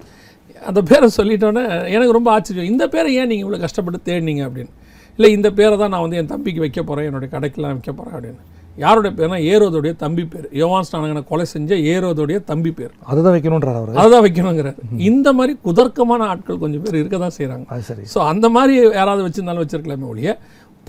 அந்த 0.70 0.80
பேரை 0.90 1.06
சொல்லிட்டோன்னே 1.18 1.62
எனக்கு 1.94 2.16
ரொம்ப 2.16 2.28
ஆச்சரியம். 2.34 2.70
இந்த 2.72 2.84
பேரை 2.94 3.10
ஏன் 3.20 3.30
நீங்கள் 3.30 3.46
இவ்வளோ 3.46 3.60
கஷ்டப்பட்டு 3.66 4.00
தேடினீங்க 4.08 4.42
அப்படின்னு? 4.48 4.72
இல்லை 5.18 5.30
இந்த 5.36 5.48
பேரை 5.58 5.76
தான் 5.82 5.92
நான் 5.94 6.04
வந்து 6.04 6.18
என் 6.20 6.32
தம்பிக்கு 6.34 6.64
வைக்க 6.64 6.80
போகிறேன் 6.82 7.08
என்னுடைய 7.08 7.30
கடைக்கெல்லாம் 7.34 7.74
வைக்க 7.76 7.92
போகிறேன் 7.92 8.14
அப்படின்னு. 8.18 8.42
யாருடைய 8.82 9.12
பேர்னா 9.16 9.38
ஏரோதுடைய 9.52 9.92
தம்பி 10.02 10.24
பேர். 10.32 10.46
யோவான் 10.60 10.86
ஸ்நானகனை 10.88 11.22
கொலை 11.30 11.44
செஞ்ச 11.52 11.70
ஏரோதுடைய 11.92 12.38
தம்பி 12.50 12.70
பேர். 12.78 12.92
அதுதான் 13.10 13.34
வைக்கணுன்றார் 13.36 13.78
அவர். 13.80 13.90
அதுதான் 14.02 14.24
வைக்கணுங்கிறார். 14.26 14.78
இந்த 15.08 15.28
மாதிரி 15.38 15.54
குதர்க்கமான 15.66 16.26
ஆட்கள் 16.32 16.60
கொஞ்சம் 16.62 16.82
பேர் 16.84 16.98
இருக்க 17.00 17.18
தான் 17.24 17.36
செய்கிறாங்க 17.38 17.66
அது 17.74 17.82
சரி. 17.90 18.04
ஸோ 18.14 18.18
அந்த 18.32 18.48
மாதிரி 18.56 18.74
யாராவது 18.98 19.24
வச்சிருந்தாலும் 19.26 19.64
வச்சிருக்கலாமே 19.64 20.08
ஒழிய 20.12 20.36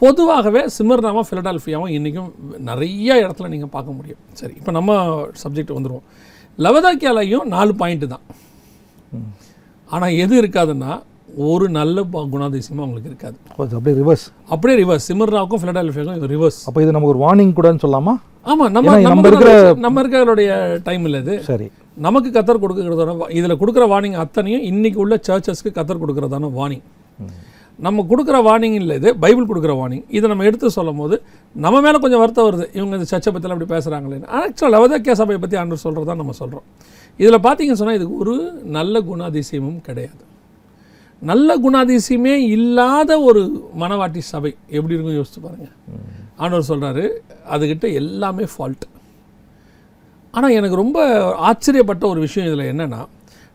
பொதுவாகவே 0.01 0.61
சிமர்னாமா 0.77 1.23
ஃபிலடால்ஃபியாவும் 1.29 1.93
இன்றைக்கும் 1.97 2.29
நிறைய 2.69 3.09
இடத்துல 3.25 3.49
நீங்கள் 3.55 3.73
பார்க்க 3.75 3.97
முடியும். 3.97 4.21
சரி 4.39 4.53
இப்போ 4.59 4.71
நம்ம 4.79 4.97
சப்ஜெக்ட் 5.43 5.75
வந்துடுவோம் 5.77 6.05
லவதாக்கியாலையும் 6.59 7.45
நாலு 7.55 7.73
பாயிண்ட்டு 7.81 8.07
தான். 8.13 8.25
ஆனால் 9.89 10.15
எது 10.23 10.33
இருக்காதுன்னா 10.41 10.91
ஒரு 11.35 11.69
நல்ல 11.69 12.01
குணாதிசயமும் 12.03 12.77
அவங்களுக்கு 12.77 13.09
இருக்காது. 13.09 13.37
அப்படியே 13.75 14.03
ரிவர்ஸ் 14.03 14.25
அப்படியே 14.47 14.83
ரிவர்ஸ் 14.83 15.05
சிமர்னாவுக்கும் 15.09 15.61
ஃபிலடால்ஃபியாவுக்கும் 15.61 16.29
ரிவர்ஸ் 16.29 16.59
அப்போ 16.65 16.81
இது 16.81 16.91
நமக்கு 16.91 17.17
ஒரு 17.17 17.19
வார்னிங் 17.19 17.53
கூடன்னு 17.53 17.83
சொல்லலாமா 17.83 18.13
ஆமாம் 18.45 18.71
நம்ம 18.71 18.99
நம்ம 18.99 19.27
இருக்கிற- 19.27 19.73
நம்ம 19.75 20.01
இருக்கிறவருடைய 20.01 20.49
டைம் 20.83 21.03
இல்லை 21.03 21.21
இது. 21.21 21.43
சரி. 21.43 21.71
நமக்கு 21.97 22.29
கத்தர் 22.31 22.61
கொடுக்கறதான 22.61 23.29
இதில் 23.29 23.59
கொடுக்குற 23.59 23.85
வார்னிங் 23.89 24.17
அத்தனையும் 24.17 24.61
இன்னைக்கு 24.61 24.99
உள்ள 24.99 25.19
சர்ச்சஸ்க்கு 25.27 25.71
கத்தர் 25.73 26.01
கொடுக்கறதான 26.03 26.51
வார்னிங் 26.53 26.83
நம்ம 27.79 28.05
கொடுக்குற 28.09 28.37
வார்னிங் 28.47 28.73
இல்லை 28.73 28.95
இது 28.95 29.17
பைபிள் 29.17 29.47
கொடுக்குற 29.47 29.73
வார்னிங் 29.73 30.03
இதை 30.09 30.29
நம்ம 30.29 30.43
எடுத்து 30.43 30.69
சொல்லும் 30.69 30.97
போது 30.97 31.21
நம்ம 31.55 31.81
மேலே 31.81 31.99
கொஞ்சம் 31.99 32.19
வருத்தம் 32.19 32.45
வருது. 32.45 32.67
இவங்க 32.73 32.95
இந்த 32.95 33.07
சர்ச்சை 33.11 33.31
பற்றிலாம் 33.33 33.51
அப்படி 33.51 33.73
பேசுகிறாங்களேன்னு 33.73 34.27
ஆக்சுவலாக 34.39 34.73
லவதக்கிய 34.75 35.11
சபையை 35.11 35.41
பற்றி 35.41 35.57
ஆண்டு 35.57 35.77
சொல்கிறதா 35.83 36.15
நம்ம 36.15 36.31
சொல்கிறோம் 36.31 36.65
இதில் 37.19 37.39
பார்த்தீங்கன்னு 37.39 37.73
சொன்னால் 37.73 37.95
இதுக்கு 37.95 38.17
ஒரு 38.17 38.35
நல்ல 38.63 38.99
குணாதிசயமும் 39.01 39.81
கிடையாது. 39.81 40.21
நல்ல 41.29 41.49
குணாதிசயமே 41.65 42.33
இல்லாத 42.55 43.11
ஒரு 43.27 43.41
மனவாட்டி 43.81 44.21
சபை. 44.31 44.51
எப்படி 44.77 44.95
இருக்கும் 44.95 45.17
யோசிச்சு 45.19 45.41
பாருங்கள் 45.45 45.73
ஆண்டவர் 46.41 46.69
சொல்கிறாரு 46.71 47.03
அதுகிட்ட 47.55 47.85
எல்லாமே 48.01 48.45
ஃபால்ட் 48.53 48.85
ஆனால் 50.33 50.55
எனக்கு 50.59 50.79
ரொம்ப 50.83 50.99
ஆச்சரியப்பட்ட 51.49 52.03
ஒரு 52.13 52.19
விஷயம் 52.25 52.47
இதில் 52.49 52.69
என்னென்னா 52.71 53.01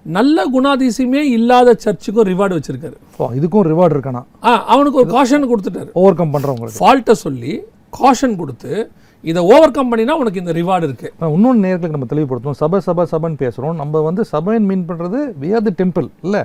நல்ல 0.07 0.44
குணாதிசயமே 0.54 1.22
இல்லாத 1.37 1.74
சர்ச்சுக்கும் 1.85 2.28
ரிவார்டு 2.31 2.57
வச்சுருக்காரு. 2.57 2.96
இதுக்கும் 3.38 3.66
ரிவார்டு 3.72 3.94
இருக்கானா? 3.96 4.22
ஆ 4.48 4.50
அவனுக்கு 4.74 5.00
ஒரு 5.02 5.11
காஷன் 5.16 5.50
கொடுத்துட்டாரு. 5.50 5.90
ஓவர் 6.02 6.18
கம் 6.20 6.33
பண்ணுறவங்களுக்கு 6.35 6.81
ஃபால்ட்டை 6.83 7.16
சொல்லி 7.24 7.52
காஷன் 7.98 8.38
கொடுத்து 8.42 8.72
இதை 9.24 9.40
ஓவர் 9.54 9.74
கம் 9.76 9.90
பண்ணினா 9.92 10.16
உனக்கு 10.22 10.42
இந்த 10.42 10.52
ரிவார்டு 10.61 10.87
இருக்குது 10.88 11.12
இன்னொன்று 11.37 11.62
நேர்களுக்கு 11.66 11.96
நம்ம 11.96 12.09
தெளிவுபடுத்தணும் 12.12 12.61
சபை 12.62 12.81
சபை 12.88 13.04
சபைன்னு 13.12 13.40
பேசுகிறோம் 13.44 13.78
நம்ம 13.83 14.02
வந்து 14.09 14.24
சபைன்னு 14.33 14.68
மீன் 14.72 14.88
பண்ணுறது 14.90 15.20
we 15.42 15.50
are 15.59 15.64
the 15.68 15.74
டெம்பிள் 15.81 16.09
இல்லை? 16.26 16.42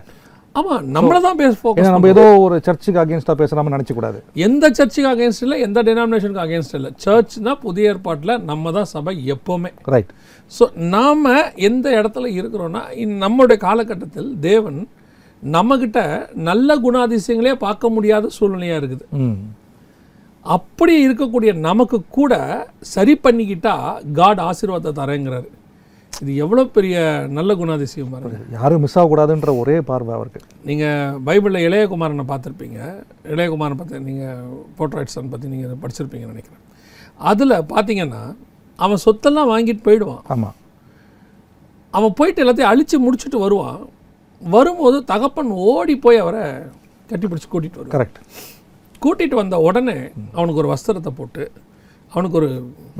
ஆமாம் 0.59 0.87
நம்மளை 0.95 1.19
தான் 1.25 1.37
பேச 1.41 1.53
ஃபோக்கஸ் 1.59 1.93
நம்ம 1.93 2.09
ஏதோ 2.13 2.23
ஒரு 2.45 2.55
சர்ச்சுக்கு 2.65 2.99
அகேன்ஸ்டாக 3.03 3.35
பேசுகிறாம 3.39 3.71
நினச்சக்கூடாது 3.75 4.19
எந்த 4.47 4.65
சர்ச்சுக்கு 4.77 5.09
அகேன்ஸ்ட் 5.11 5.43
இல்லை 5.45 5.57
எந்த 5.67 5.79
டெனாமினேஷனுக்கு 5.87 6.43
அகேன்ஸ்ட் 6.43 6.75
இல்லை. 6.79 6.91
சர்ச்னா 7.05 7.53
புதிய 7.63 7.91
ஏற்பாட்டில் 7.91 8.33
நம்ம 8.49 8.73
தான் 8.77 8.89
சபை 8.91 9.13
எப்போவுமே. 9.35 9.71
ரைட் 9.93 10.11
ஸோ 10.51 10.65
நாம் 10.95 11.25
எந்த 11.69 11.85
இடத்துல 11.99 12.29
இருக்கிறோன்னா 12.39 12.83
இந் 13.03 13.15
நம்முடைய 13.23 13.59
காலகட்டத்தில் 13.65 14.29
தேவன் 14.49 14.79
நம்மக்கிட்ட 15.43 16.01
நல்ல 16.49 16.77
குணாதிசயங்களே 16.85 17.55
பார்க்க 17.65 17.95
முடியாத 17.95 18.29
சூழ்நிலையாக 18.37 18.79
இருக்குது. 18.81 19.05
அப்படி 20.45 20.93
இருக்கக்கூடிய 21.07 21.51
நமக்கு 21.67 21.97
கூட 22.19 22.33
சரி 22.93 23.13
பண்ணிக்கிட்டா 23.25 23.75
காட் 24.19 24.41
ஆசீர்வாதத்தை 24.49 24.93
தரேங்கிறாரு. 25.01 25.49
இது 26.21 26.31
எவ்வளோ 26.43 26.63
பெரிய 26.75 26.97
நல்ல 27.37 27.51
குணாதிசயம் 27.59 28.13
பாருங்க. 28.13 28.39
யாரும் 28.57 28.81
மிஸ் 28.83 28.97
ஆகக்கூடாதுன்ற 28.99 29.51
ஒரே 29.61 29.75
பார்வை 29.89 30.11
அவருக்கு. 30.17 30.41
நீங்கள் 30.69 31.17
பைபிளில் 31.27 31.65
இளையகுமாரனை 31.67 32.25
பார்த்துருப்பீங்க. 32.31 32.79
இளையகுமாரனை 33.33 33.77
பற்றி 33.79 34.01
நீங்கள் 34.09 34.43
போர்ட்ரைட்ஸன் 34.77 35.31
பற்றி 35.33 35.47
நீங்கள் 35.53 35.79
படிச்சிருப்பீங்கன்னு 35.83 36.35
நினைக்கிறேன். 36.35 36.63
அதில் 37.31 37.55
பார்த்தீங்கன்னா 37.73 38.23
அவன் 38.79 39.03
சொத்தெல்லாம் 39.05 39.51
வாங்கிட்டு 39.53 39.85
போயிடுவான். 39.87 40.23
ஆமாம் 40.35 40.55
அவன் 41.97 42.15
போயிட்டு 42.19 42.41
எல்லாத்தையும் 42.43 42.71
அழித்து 42.73 42.97
முடிச்சுட்டு 43.05 43.39
வருவான். 43.45 43.81
வரும்போது 44.41 44.97
தகப்பன் 45.11 45.51
ஓடி 45.67 45.95
போய் 46.05 46.23
அவரை 46.23 46.45
கட்டி 47.11 47.25
பிடிச்சி 47.27 47.49
கூட்டிகிட்டு 47.51 47.81
வருவான். 47.81 47.95
கரெக்ட் 47.97 48.19
கூட்டிகிட்டு 49.03 49.37
வந்த 49.41 49.55
உடனே 49.67 49.97
அவனுக்கு 50.37 50.61
ஒரு 50.63 50.71
வஸ்திரத்தை 50.73 51.11
போட்டு 51.19 51.43
அவனுக்கு 52.13 52.37
ஒரு 52.39 52.49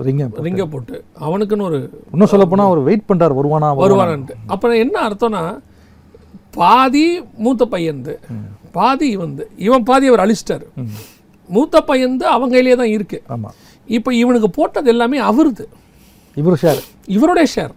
ரிங்க 0.06 0.26
ரிங்கை 0.46 0.66
போட்டு. 0.74 0.96
அவனுக்குன்னு 1.28 1.66
ஒரு 1.70 1.80
இன்னும் 2.14 2.32
சொல்ல 2.32 2.46
போனால் 2.52 2.70
அவர் 2.70 2.82
வெயிட் 2.88 3.08
பண்ணுறார் 3.10 3.36
வருவானா 3.40 3.68
வருவானா. 3.72 3.84
வருவானன்ட்டு. 3.84 4.36
அப்புறம் 4.54 4.80
என்ன 4.84 4.96
அர்த்தம்னா 5.08 5.44
பாதி 6.58 7.06
மூத்த 7.44 7.64
பையன்து 7.74 8.14
பாதி 8.78 9.08
இவன்து 9.18 9.44
இவன் 9.68 9.86
பாதி 9.90 10.06
அவர் 10.12 10.24
அழிச்சிட்டாரு. 10.24 10.66
மூத்த 11.50 11.82
பையன்து 11.90 12.26
அவங்க 12.36 12.54
கையிலே 12.56 12.76
தான் 12.82 12.94
இருக்கு. 12.96 13.18
ஆமாம் 13.36 13.56
இப்போ 13.98 14.10
இவனுக்கு 14.24 14.50
போட்டது 14.58 14.90
எல்லாமே 14.94 15.18
அவருது. 15.30 15.66
இவர் 16.42 16.62
ஷேர் 16.64 16.82
இவருடைய 17.16 17.48
ஷேர் 17.56 17.74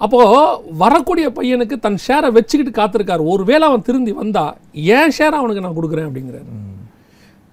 அப்போது 0.00 0.76
வரக்கூடிய 0.82 1.26
பையனுக்கு 1.38 1.76
தன் 1.84 1.98
ஷேரை 2.06 2.28
வச்சுக்கிட்டு 2.36 2.72
காத்திருக்காரு. 2.78 3.22
ஒருவேளை 3.32 3.64
அவன் 3.68 3.84
திருந்தி 3.88 4.12
வந்தா 4.22 4.44
என் 4.96 5.14
ஷேரை 5.18 5.36
அவனுக்கு 5.40 5.64
நான் 5.66 5.76
கொடுக்குறேன் 5.78 6.08
அப்படிங்கிறாரு. 6.08 6.48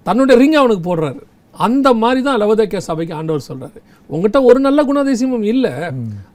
தன்னுடைய 0.06 0.36
ரிங் 0.42 0.58
அவனுக்கு 0.62 0.84
போடுறாரு. 0.88 1.20
அந்த 1.66 1.88
மாதிரி 2.02 2.20
தான் 2.26 2.38
லவதேக்கிய 2.42 2.80
சபைக்கு 2.88 3.14
ஆண்டவர் 3.18 3.48
சொல்றாரு. 3.48 3.78
உங்ககிட்ட 4.10 4.38
ஒரு 4.50 4.60
நல்ல 4.66 4.80
குணாதிசயமும் 4.90 5.46
இல்லை. 5.52 5.72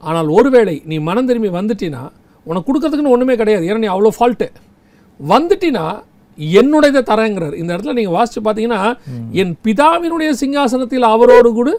ஆனால் 0.08 0.30
ஒருவேளை 0.38 0.76
நீ 0.90 0.98
மனம் 1.10 1.30
திரும்பி 1.30 1.52
வந்துட்டினா 1.60 2.04
உனக்கு 2.50 2.68
கொடுக்கறதுக்குன்னு 2.68 3.16
ஒன்றுமே 3.16 3.36
கிடையாது. 3.42 3.66
ஏன்னா 3.70 3.82
நீ 3.86 3.92
அவ்வளோ 3.96 4.12
ஃபால்ட்டு 4.18 4.48
வந்துட்டினா 5.20 5.86
என்னுடையதை 6.60 7.02
தரேங்கிறார். 7.12 7.56
இந்த 7.62 7.70
இடத்துல 7.74 7.96
நீங்கள் 8.00 8.16
வாசிச்சு 8.18 8.42
பார்த்தீங்கன்னா 8.48 8.82
என் 9.42 9.54
பிதாவினுடைய 9.68 10.32
சிங்காசனத்தில் 10.42 11.12
அவரோடு 11.16 11.52
கூட 11.60 11.70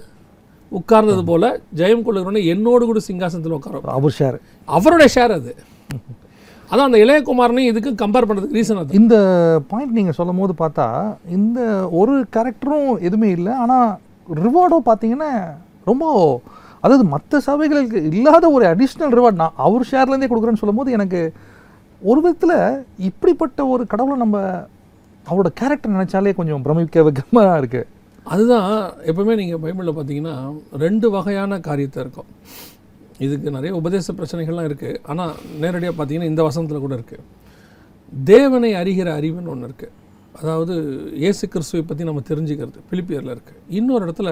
உட்கார்ந்தது 0.72 1.22
போல 1.28 1.44
ஜெயம் 1.80 2.02
கொள்ளுகிறவனை 2.06 2.40
என்னோடு 2.54 2.84
கூட 2.88 3.00
சிங்காசனத்தில் 3.08 3.56
உட்கார 3.58 3.80
அவர் 3.98 4.16
ஷேர் 4.18 4.38
அவருடைய 4.68 5.10
ஷேர் 5.16 5.34
அது. 5.38 5.52
அதான் 6.70 6.88
அந்த 6.88 6.98
இளையகுமாரனையும் 7.04 7.70
இதுக்கும் 7.70 8.00
கம்பேர் 8.02 8.26
பண்ணுறதுக்கு 8.28 8.58
ரீசன் 8.58 8.80
அது. 8.80 8.96
இந்த 9.00 9.16
பாயிண்ட் 9.70 9.96
நீங்கள் 9.98 10.16
சொல்லும் 10.18 10.40
போது 10.42 10.54
பார்த்தா 10.62 10.86
இந்த 11.36 11.58
ஒரு 12.00 12.14
கேரக்டரும் 12.36 12.88
எதுவுமே 13.08 13.28
இல்லை. 13.36 13.52
ஆனால் 13.64 13.90
ரிவார்டும் 14.44 14.88
பார்த்தீங்கன்னா 14.88 15.30
ரொம்ப 15.90 16.04
அதாவது 16.84 17.04
மற்ற 17.12 17.40
சபைகளுக்கு 17.48 18.00
இல்லாத 18.10 18.44
ஒரு 18.56 18.64
அடிஷ்னல் 18.72 19.14
ரிவார்ட் 19.18 19.40
நான் 19.42 19.60
அவர் 19.66 19.90
ஷேர்லேருந்தே 19.92 20.28
கொடுக்குறேன்னு 20.30 20.62
சொல்லும்போது 20.62 20.90
எனக்கு 20.98 21.20
ஒரு 22.02 22.20
விதத்தில் 22.24 22.58
இப்படிப்பட்ட 23.08 23.60
ஒரு 23.74 23.84
கடவுளை 23.92 24.16
நம்ம 24.24 24.38
அவரோட 25.26 25.48
கேரக்டர் 25.60 25.96
நினச்சாலே 25.96 26.34
கொஞ்சம் 26.40 26.64
பிரமிக்க 26.66 27.02
வைக்கமாக 27.06 27.56
இருக்குது 27.60 27.88
அதுதான் 28.32 28.70
எப்பவுமே 29.10 29.34
நீங்கள் 29.40 29.60
பைபிளில் 29.62 29.96
பார்த்தீங்கன்னா 29.96 30.34
ரெண்டு 30.84 31.06
வகையான 31.14 31.58
காரியத்தை 31.68 31.98
இருக்கும். 32.04 32.28
இதுக்கு 33.24 33.54
நிறைய 33.56 33.72
உபதேச 33.80 34.12
பிரச்சனைகள்லாம் 34.18 34.68
இருக்குது 34.70 34.98
ஆனால் 35.12 35.32
நேரடியாக 35.62 35.94
பார்த்தீங்கன்னா 35.98 36.30
இந்த 36.32 36.42
வசனத்தில் 36.48 36.84
கூட 36.86 36.94
இருக்குது 36.98 37.24
தேவனை 38.12 38.70
அறிகிற 38.80 39.08
அறிவுன்னு 39.20 39.52
ஒன்று 39.54 39.68
இருக்குது 39.70 39.94
அதாவது 40.40 40.74
இயேசு 41.22 41.44
கிறிஸ்துவை 41.52 41.82
பற்றி 41.86 42.04
நம்ம 42.04 42.22
தெரிஞ்சுக்கிறது 42.30 42.80
பிலிப்பியரில் 42.90 43.32
இருக்குது 43.36 43.60
இன்னொரு 43.78 44.02
இடத்துல 44.06 44.30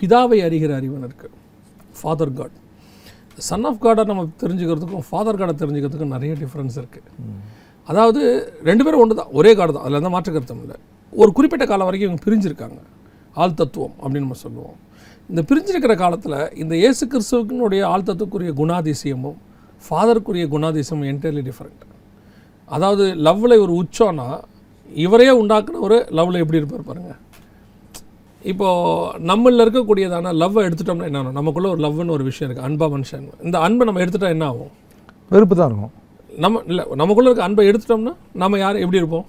பிதாவை 0.00 0.38
அறிகிற 0.48 0.72
அறிவுன்னு 0.80 1.08
இருக்குது 1.10 1.36
ஃபாதர் 2.00 2.34
காட் 2.40 2.56
சன் 3.48 3.66
ஆஃப் 3.68 3.80
காடை 3.84 4.02
நம்ம 4.04 4.22
தெரிஞ்சுக்கிறதுக்கும் 4.42 5.04
ஃபாதர் 5.08 5.38
காடை 5.40 5.54
தெரிஞ்சுக்கிறதுக்கும் 5.62 6.14
நிறைய 6.16 6.32
டிஃப்ரென்ஸ் 6.42 6.78
இருக்குது 6.82 7.08
அதாவது 7.88 8.20
ரெண்டு 8.68 8.82
பேரும் 8.84 9.02
ஒன்று 9.02 9.20
தான் 9.20 9.30
ஒரே 9.38 9.52
காடு 9.58 9.72
தான். 9.72 9.84
அதில் 9.84 10.00
எந்த 10.00 10.10
மாற்று 10.14 10.32
இல்லை. 10.64 10.76
ஒரு 11.12 11.30
குறிப்பிட்ட 11.36 11.64
காலம் 11.66 11.88
வரைக்கும் 11.88 12.08
இவங்க 12.08 12.22
பிரிஞ்சிருக்காங்க. 12.26 12.78
ஆள் 13.42 13.58
தத்துவம் 13.60 13.94
அப்படின்னு 14.02 14.26
நம்ம 14.26 14.38
சொல்லுவோம். 14.44 14.76
இந்த 15.30 15.42
பிரிஞ்சிருக்கிற 15.48 15.94
காலத்தில் 16.02 16.38
இந்த 16.62 16.74
இயேசு 16.82 17.04
கிறிஸ்துவனுடைய 17.12 17.82
ஆள் 17.92 18.06
தத்துவக்குரிய 18.08 18.52
குணாதிசயமும் 18.60 19.38
ஃபாதருக்குரிய 19.84 20.46
குணாதிசயமும் 20.54 21.08
என்டையர்லி 21.12 21.42
டிஃப்ரெண்ட் 21.48 21.84
அதாவது 22.76 23.04
லவ்வில் 23.26 23.62
ஒரு 23.64 23.72
உச்சம்னா 23.82 24.28
இவரையே 25.04 25.32
உண்டாக்குனவர் 25.40 25.96
லவ்வில் 26.18 26.42
எப்படி 26.42 26.60
இருப்பார் 26.60 26.88
பாருங்க. 26.90 27.12
இப்போது 28.50 29.24
நம்மளில் 29.30 29.62
இருக்கக்கூடியதான 29.64 30.32
லவ்வை 30.42 30.62
எடுத்துட்டோம்னா 30.68 31.08
என்ன 31.08 31.18
ஆகும்? 31.20 31.38
நமக்குள்ள 31.38 31.68
ஒரு 31.74 31.80
லவ்னு 31.84 32.14
ஒரு 32.16 32.24
விஷயம் 32.28 32.46
இருக்குது 32.48 32.66
அன்பா 32.68 32.86
மனுஷன். 32.94 33.26
இந்த 33.46 33.56
அன்பை 33.66 33.86
நம்ம 33.88 34.00
எடுத்துட்டா 34.04 34.28
என்ன 34.36 34.46
ஆகும்? 34.52 34.70
வெறுப்பு 35.34 35.56
தான் 35.56 35.70
இருக்கும். 35.70 35.92
நம்ம 36.44 36.62
இல்லை 36.70 36.84
நமக்குள்ள 37.02 37.28
இருக்க 37.30 37.44
அன்பை 37.48 37.66
எடுத்துட்டோம்னா 37.70 38.14
நம்ம 38.42 38.58
யார் 38.64 38.82
எப்படி 38.84 39.00
இருப்போம்? 39.02 39.26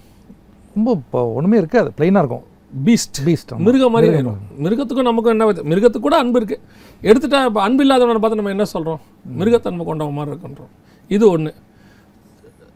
ரொம்ப 0.75 0.91
இப்போ 1.01 1.21
ஒன்றுமே 1.37 1.57
இருக்காது 1.61 1.91
பிளைனாக 1.97 2.23
இருக்கும். 2.23 2.45
பீஸ்ட் 2.85 3.17
பீஸ்ட் 3.25 3.51
மிருகம் 3.65 3.93
மாதிரி 3.93 4.09
ஆயிடும் 4.11 4.39
மிருகத்துக்கும் 4.65 5.07
நமக்கும் 5.07 5.33
என்ன 5.33 5.45
மிருகத்துக்கு 5.71 6.05
கூட 6.07 6.17
அன்பு 6.21 6.39
இருக்குது 6.39 6.61
எடுத்துட்டா 7.01 7.39
இப்போ 7.47 7.61
அன்பு 7.65 7.83
இல்லாதவனை 7.85 8.21
பார்த்து 8.21 8.39
நம்ம 8.39 8.53
என்ன 8.55 8.67
சொல்கிறோம் 8.73 9.01
மிருகத்தன்மை 9.39 9.85
கொண்டவன் 9.85 10.17
மாதிரி 10.17 10.31
இருக்குன்றோம். 10.33 10.71
இது 11.09 11.23
ஒன்று 11.31 11.51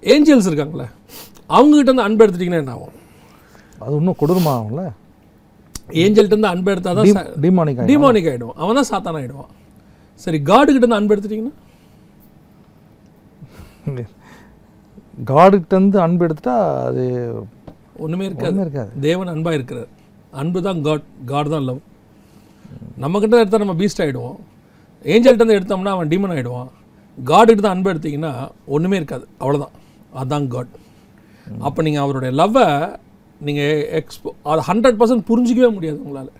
ஏஞ்சல்ஸ் 0.03 0.49
இருக்காங்களே 0.49 0.87
அவங்ககிட்ட 1.49 1.89
இருந்து 1.89 2.05
அன்பு 2.07 2.23
எடுத்துட்டிங்கன்னா 2.23 2.61
என்ன 2.63 2.75
ஆகும்? 2.75 2.93
அது 3.81 3.93
இன்னும் 3.99 4.19
கொடூரமாகும்ல 4.19 4.83
ஏஞ்சல்கிட்ட 6.01 6.35
இருந்து 6.35 6.51
அன்பு 6.53 6.71
எடுத்தால் 6.73 6.99
தான் 6.99 7.31
டிமானிக் 7.43 7.81
டிமானிக் 7.91 8.29
ஆகிடுவான் 8.31 8.59
அவன் 8.63 8.77
தான் 8.79 8.89
சாத்தான் 8.91 9.17
ஆகிடுவான் 9.19 9.51
சரி 10.21 10.39
காடுகிட்ட 10.49 10.83
இருந்து 10.83 10.99
அன்பு 10.99 11.13
எடுத்துட்டிங்கன்னா? 11.15 11.55
காடுகிட்டேருந்து 15.29 15.99
அன்பு 16.05 16.25
எடுத்துட்டா 16.27 16.55
அது 16.85 17.03
ஒன்றுமே 18.03 18.25
இருக்காது. 18.29 18.57
இருக்காது. 18.65 18.91
தேவன் 19.07 19.31
அன்பாக 19.33 19.57
இருக்கிறார். 19.59 19.89
அன்பு 20.41 20.59
தான் 20.67 20.79
காட் 20.87 21.07
காட் 21.31 21.51
தான் 21.55 21.67
லவ் 21.69 21.81
நம்மக்கிட்ட 23.03 23.41
எடுத்தால் 23.41 23.63
நம்ம 23.63 23.75
பீஸ்ட் 23.81 24.01
ஆகிடுவோம் 24.03 24.39
ஏஞ்சல்கிட்ட 25.13 25.57
எடுத்தோம்னா 25.59 25.93
அவன் 25.95 26.11
டீமன் 26.13 26.33
ஆகிடுவான் 26.35 26.69
காடுகிட்ட 27.17 27.63
தான் 27.65 27.75
அன்பு 27.75 27.91
எடுத்தீங்கன்னா 27.93 28.31
ஒன்றுமே 28.75 28.97
இருக்காது. 29.01 29.25
அவ்வளோதான் 29.41 29.75
அதுதான் 30.19 30.47
காட் 30.55 30.73
அப்போ 31.67 31.79
நீங்கள் 31.87 32.03
அவருடைய 32.05 32.31
லவ்வை 32.39 32.65
நீங்கள் 33.47 33.83
எக்ஸ்போ 33.99 34.29
அது 34.51 34.61
ஹண்ட்ரட் 34.69 34.97
பர்சன்ட் 34.99 35.27
புரிஞ்சிக்கவே 35.29 35.69
முடியாது 35.77 35.99
உங்களால். 36.05 36.31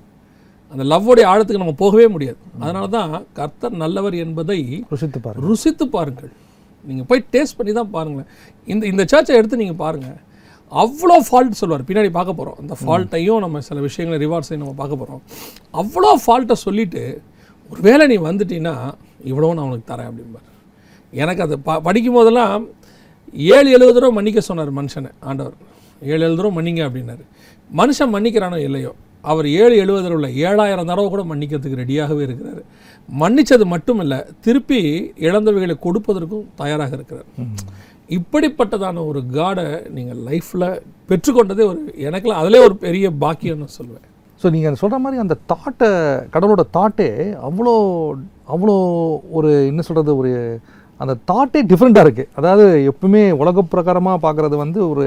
அந்த 0.72 0.84
லவ்வோடைய 0.92 1.26
ஆழத்துக்கு 1.32 1.64
நம்ம 1.64 1.76
போகவே 1.82 2.06
முடியாது. 2.16 2.40
அதனால 2.62 2.86
தான் 2.96 3.12
கர்த்தர் 3.40 3.76
நல்லவர் 3.84 4.16
என்பதை 4.24 4.60
ருசித்து 4.94 5.20
பாரு 5.26 5.44
ருசித்து 5.50 5.86
பாருங்கள். 5.96 6.32
நீங்கள் 6.90 7.08
போய் 7.10 7.26
டேஸ்ட் 7.34 7.58
பண்ணி 7.60 7.74
தான் 7.80 7.92
பாருங்களேன். 7.98 8.30
இந்த 8.74 8.84
இந்த 8.92 9.04
சர்ச்சை 9.12 9.36
எடுத்து 9.40 9.62
நீங்கள் 9.64 9.82
பாருங்கள் 9.84 10.18
அவ்வளோ 10.72 11.16
ஃபால்ட் 11.28 11.60
சொல்லுவார். 11.60 11.84
பின்னாடி 11.90 12.10
பார்க்க 12.18 12.40
போகிறோம் 12.40 12.58
அந்த 12.62 12.76
ஃபால்ட்டையும் 12.82 13.44
நம்ம 13.46 13.62
சில 13.68 13.80
விஷயங்களை 13.88 14.18
ரிவார்ட்ஸையும் 14.26 14.64
நம்ம 14.64 14.76
பார்க்க 14.82 15.02
போகிறோம் 15.02 15.22
அவ்வளோ 15.82 16.12
ஃபால்ட்டை 16.24 16.58
சொல்லிவிட்டு 16.66 17.04
ஒருவேளை 17.72 18.04
நீ 18.12 18.18
வந்துட்டீங்கன்னா 18.30 18.76
இவ்வளோ 19.30 19.54
நான் 19.58 19.68
உனக்கு 19.70 19.90
தரேன் 19.92 20.10
அப்படிம்பார். 20.10 20.50
எனக்கு 21.14 21.44
அது 21.46 21.56
ப 21.68 21.80
படிக்கும் 21.88 22.18
போதெல்லாம் 22.18 22.66
ஏழு 23.56 23.70
எழுபது 23.78 24.00
ரூபா 24.02 24.14
மன்னிக்க 24.18 24.42
சொன்னார் 24.50 24.72
மனுஷனை 24.80 25.12
ஆண்டவர். 25.30 25.56
ஏழு 26.12 26.22
எழுபது 26.26 26.44
ரூபா 26.44 26.56
மன்னிங்க 26.58 26.82
அப்படின்னாரு. 26.88 27.24
மனுஷன் 27.70 28.14
மன்னிக்கிறானோ 28.16 28.60
இல்லையோ 28.68 28.92
அவர் 29.32 29.48
ஏழு 29.62 29.76
எழுபதில் 29.84 30.16
உள்ள 30.16 30.28
ஏழாயிரம் 30.48 30.90
தடவை 30.90 31.08
கூட 31.14 31.24
மன்னிக்கிறதுக்கு 31.30 31.82
ரெடியாகவே 31.84 32.24
இருக்கிறாரு. 32.28 32.62
மன்னிச்சது 33.22 33.66
மட்டும் 33.74 34.02
இல்லை 34.04 34.20
திருப்பி 34.46 34.80
இழந்தவைகளை 35.28 35.76
கொடுப்பதற்கும் 35.86 36.46
தயாராக 36.62 36.94
இருக்கிறார். 36.98 37.30
இப்படிப்பட்டதான 38.10 39.04
ஒரு 39.06 39.20
காடை 39.36 39.66
நீங்கள் 39.90 40.20
லைஃப்பில் 40.28 40.68
பெற்றுக்கொண்டதே 41.10 41.64
ஒரு 41.70 41.80
எனக்குலாம் 42.08 42.42
அதிலே 42.42 42.60
ஒரு 42.60 42.76
பெரிய 42.76 43.06
பாக்கியம்னு 43.24 43.76
சொல்லுவேன் 43.78 44.06
ஸோ 44.42 44.50
நீங்கள் 44.50 44.80
சொல்கிற 44.82 44.98
மாதிரி 45.00 45.22
அந்த 45.22 45.36
தாட்டை 45.46 45.90
கடவுளோட 46.34 46.64
தாட்டே 46.78 47.08
அவ்வளோ 47.42 47.74
அவ்வளோ 48.48 48.76
ஒரு 49.32 49.52
என்ன 49.68 49.82
சொல்கிறது 49.82 50.18
ஒரு 50.18 50.62
அந்த 51.00 51.14
தாட்டே 51.32 51.62
டிஃப்ரெண்ட்டாக 51.62 52.06
இருக்குது 52.08 52.30
அதாவது 52.36 52.66
எப்பவுமே 52.92 53.24
உலக 53.32 53.64
பிரகாரமாக 53.72 54.24
பார்க்குறது 54.26 54.56
வந்து 54.58 54.80
ஒரு 54.90 55.06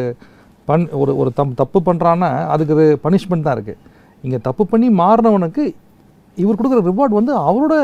பண் 0.67 0.87
ஒரு 0.93 1.17
ஒரு 1.17 1.31
தம் 1.33 1.55
தப்பு 1.55 1.79
பண்ணுறான்னா 1.87 2.31
அதுக்கு 2.47 2.75
ஒரு 2.75 2.87
பனிஷ்மெண்ட் 3.05 3.47
தான் 3.47 3.57
இருக்குது 3.59 3.81
இங்கே 4.25 4.39
தப்பு 4.39 4.67
பண்ணி 4.67 4.89
மாறினவனுக்கு 5.03 5.65
இவர் 6.37 6.59
கொடுக்குற 6.59 6.81
ரிவார்ட் 6.91 7.19
வந்து 7.19 7.33
அவரோட 7.49 7.75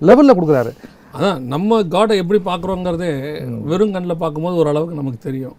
லெவலில் 0.00 0.36
கொடுக்குறாரு. 0.36 0.72
அதான் 1.16 1.40
நம்ம 1.52 1.80
காடை 1.94 2.14
எப்படி 2.22 2.38
பார்க்குறோங்கிறதே 2.48 3.10
வெறும் 3.70 3.92
கண்ணில் 3.94 4.20
பார்க்கும்போது 4.22 4.58
ஓரளவுக்கு 4.60 4.98
நமக்கு 5.00 5.20
தெரியும். 5.28 5.56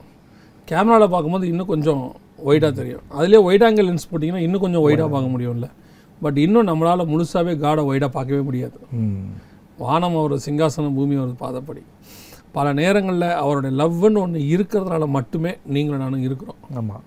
கேமராவில் 0.68 1.14
பார்க்கும்போது 1.14 1.46
இன்னும் 1.52 1.72
கொஞ்சம் 1.74 2.04
ஒயிட்டாக 2.48 2.74
தெரியும். 2.80 3.04
அதுலேயே 3.18 3.42
ஒயிட் 3.48 3.66
ஆங்கிள் 3.68 3.88
லென்ஸ் 3.90 4.10
போட்டிங்கன்னா 4.12 4.44
இன்னும் 4.46 4.64
கொஞ்சம் 4.66 4.86
ஒயிட்டாக 4.86 5.10
பார்க்க 5.16 5.34
முடியும்ல. 5.36 5.68
பட் 6.24 6.38
இன்னும் 6.46 6.68
நம்மளால் 6.70 7.10
முழுசாகவே 7.12 7.54
காடை 7.64 7.82
ஒயிட்டாக 7.90 8.12
பார்க்கவே 8.18 8.42
முடியாது. 8.48 8.78
வானம் 9.84 10.18
அவர் 10.22 10.44
சிங்காசனம் 10.46 10.96
பூமி 10.98 11.16
அவர் 11.22 11.34
பாதப்படி. 11.46 11.84
பல 12.58 12.68
நேரங்களில் 12.82 13.28
அவருடைய 13.44 13.72
லவ்னு 13.82 14.20
ஒன்று 14.26 14.42
இருக்கிறதுனால 14.56 15.08
மட்டுமே 15.16 15.52
நீங்களும் 15.76 16.04
நானும் 16.04 16.26
இருக்கிறோம். 16.28 16.60
ஆமாம் 16.80 17.04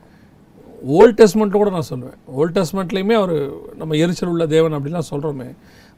ஓல்ட் 0.96 1.16
டெஸ்ட்மெண்ட்டில் 1.20 1.60
கூட 1.60 1.70
நான் 1.76 1.90
சொல்லுவேன். 1.92 2.18
ஓல்ட் 2.38 2.56
டெஸ்ட்மெண்ட்லேயுமே 2.58 3.14
அவர் 3.20 3.36
நம்ம 3.80 3.96
எரிச்சல் 4.04 4.32
உள்ள 4.32 4.44
தேவன் 4.54 4.76
அப்படிலாம் 4.76 5.08
சொல்கிறோமே 5.12 5.48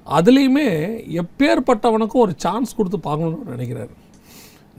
அதுலேயுமே 0.06 0.68
எப்பேற்பட்டவனுக்கும் 1.22 2.24
ஒரு 2.26 2.34
சான்ஸ் 2.44 2.76
கொடுத்து 2.78 3.00
பார்க்கணும்னு 3.08 3.54
நினைக்கிறாரு. 3.56 3.92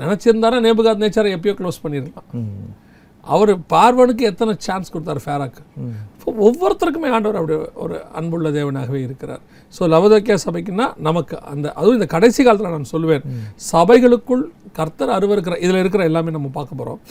நினச்சிருந்தாரா 0.02 0.60
நேபுகாத் 0.66 1.04
நேச்சாரை 1.04 1.32
எப்பயோ 1.38 1.54
க்ளோஸ் 1.60 1.84
பண்ணிடலாம் 1.84 2.30
அவர் 3.34 3.52
பார்வனுக்கு 3.74 4.24
எத்தனை 4.30 4.54
சான்ஸ் 4.66 4.92
கொடுத்தாரு 4.94 5.22
ஃபேராக்கு? 5.24 5.62
ஒவ்வொருத்தருக்குமே 6.48 7.10
ஆண்டவர் 7.16 7.40
அப்படி 7.40 7.56
ஒரு 7.84 7.96
அன்புள்ள 8.20 8.48
தேவனாகவே 8.56 9.00
இருக்கிறார். 9.08 9.44
ஸோ 9.76 9.90
லவதக்கியா 9.94 10.38
சபைக்குன்னா 10.46 10.88
நமக்கு 11.08 11.36
அந்த 11.52 11.68
அதுவும் 11.78 11.98
இந்த 12.00 12.08
கடைசி 12.16 12.42
காலத்தில் 12.48 12.76
நான் 12.76 12.92
சொல்லுவேன். 12.94 13.24
சபைகளுக்குள் 13.72 14.44
கர்த்தர் 14.80 15.16
அருவருக்கிற 15.18 15.56
இதில் 15.66 15.82
இருக்கிற 15.84 16.04
எல்லாமே 16.10 16.36
நம்ம 16.38 16.52
பார்க்க 16.58 16.82
போகிறோம் 16.82 17.02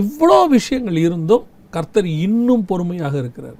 இவ்வளோ 0.00 0.38
விஷயங்கள் 0.56 0.98
இருந்தும் 1.06 1.46
கர்த்தர் 1.76 2.08
இன்னும் 2.26 2.66
பொறுமையாக 2.70 3.14
இருக்கிறார். 3.22 3.58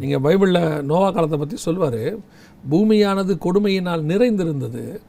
நீங்கள் 0.00 0.22
பைபிளில் 0.26 0.82
நோவா 0.82 1.10
காலத்தை 1.10 1.38
பற்றி 1.38 1.56
சொல்லுவார் 1.56 2.18
பூமியானது 2.70 3.34
கொடுமையினால் 3.46 4.02
நிறைந்திருந்தது 4.02 5.00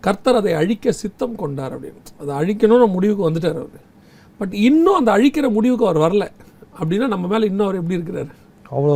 கர்த்தர் 0.00 0.34
அதை 0.34 0.52
அழிக்க 0.52 0.92
சித்தம் 0.92 1.36
கொண்டார் 1.36 1.80
அப்படின்னு. 1.80 2.02
அதை 2.20 2.32
அழிக்கணும்னு 2.40 2.88
முடிவுக்கு 2.88 3.30
வந்துட்டார் 3.30 3.60
அவர். 3.64 3.82
பட் 4.38 4.54
இன்னும் 4.54 4.94
அந்த 4.94 5.12
அழிக்கிற 5.12 5.52
முடிவுக்கு 5.52 5.86
அவர் 5.86 6.12
வரல. 6.12 6.30
அப்படின்னா 6.80 7.08
நம்ம 7.08 7.26
மேலே 7.26 7.46
இன்னும் 7.46 7.66
அவர் 7.66 7.78
எப்படி 7.80 7.94
இருக்கிறார்? 7.94 8.32
அவ்வளோ 8.74 8.94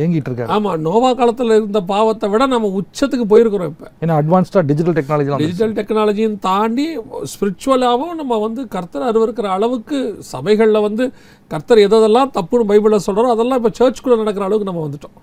ஏங்கிட்டு 0.00 0.28
இருக்காரு 0.28 0.50
ஆமாம் 0.54 0.82
நோவா 0.86 1.10
காலத்தில் 1.20 1.54
இருந்த 1.56 1.80
பாவத்தை 1.92 2.26
விட 2.32 2.46
நம்ம 2.52 2.70
உச்சத்துக்கு 2.80 3.26
போயிருக்கிறோம் 3.30 3.70
இப்போ. 3.72 3.86
ஏன்னா 4.02 4.16
அட்வான்ஸ்டாக 4.20 4.62
டிஜிட்டல் 4.70 4.96
டெக்னாலஜிலாம் 4.98 5.42
டிஜிட்டல் 5.42 5.74
டெக்னாலஜியும் 5.78 6.36
தாண்டி 6.46 6.86
ஸ்பிரிச்சுவலாகவும் 7.32 8.14
நம்ம 8.20 8.38
வந்து 8.44 8.62
கர்த்தர் 8.74 9.06
அருவருக்கிற 9.10 9.48
அளவுக்கு 9.56 9.98
சபைகளில் 10.32 10.84
வந்து 10.88 11.06
கர்த்தர் 11.50 11.84
எதெல்லாம் 11.86 12.32
தப்புன்னு 12.36 12.68
பைபிளில் 12.70 13.06
சொல்கிறோம் 13.06 13.34
அதெல்லாம் 13.34 13.60
இப்போ 13.62 13.72
சர்ச்சுக்குள்ளே 13.80 14.18
நடக்கிற 14.22 14.46
அளவுக்கு 14.48 14.70
நம்ம 14.70 14.84
வந்துட்டோம். 14.86 15.16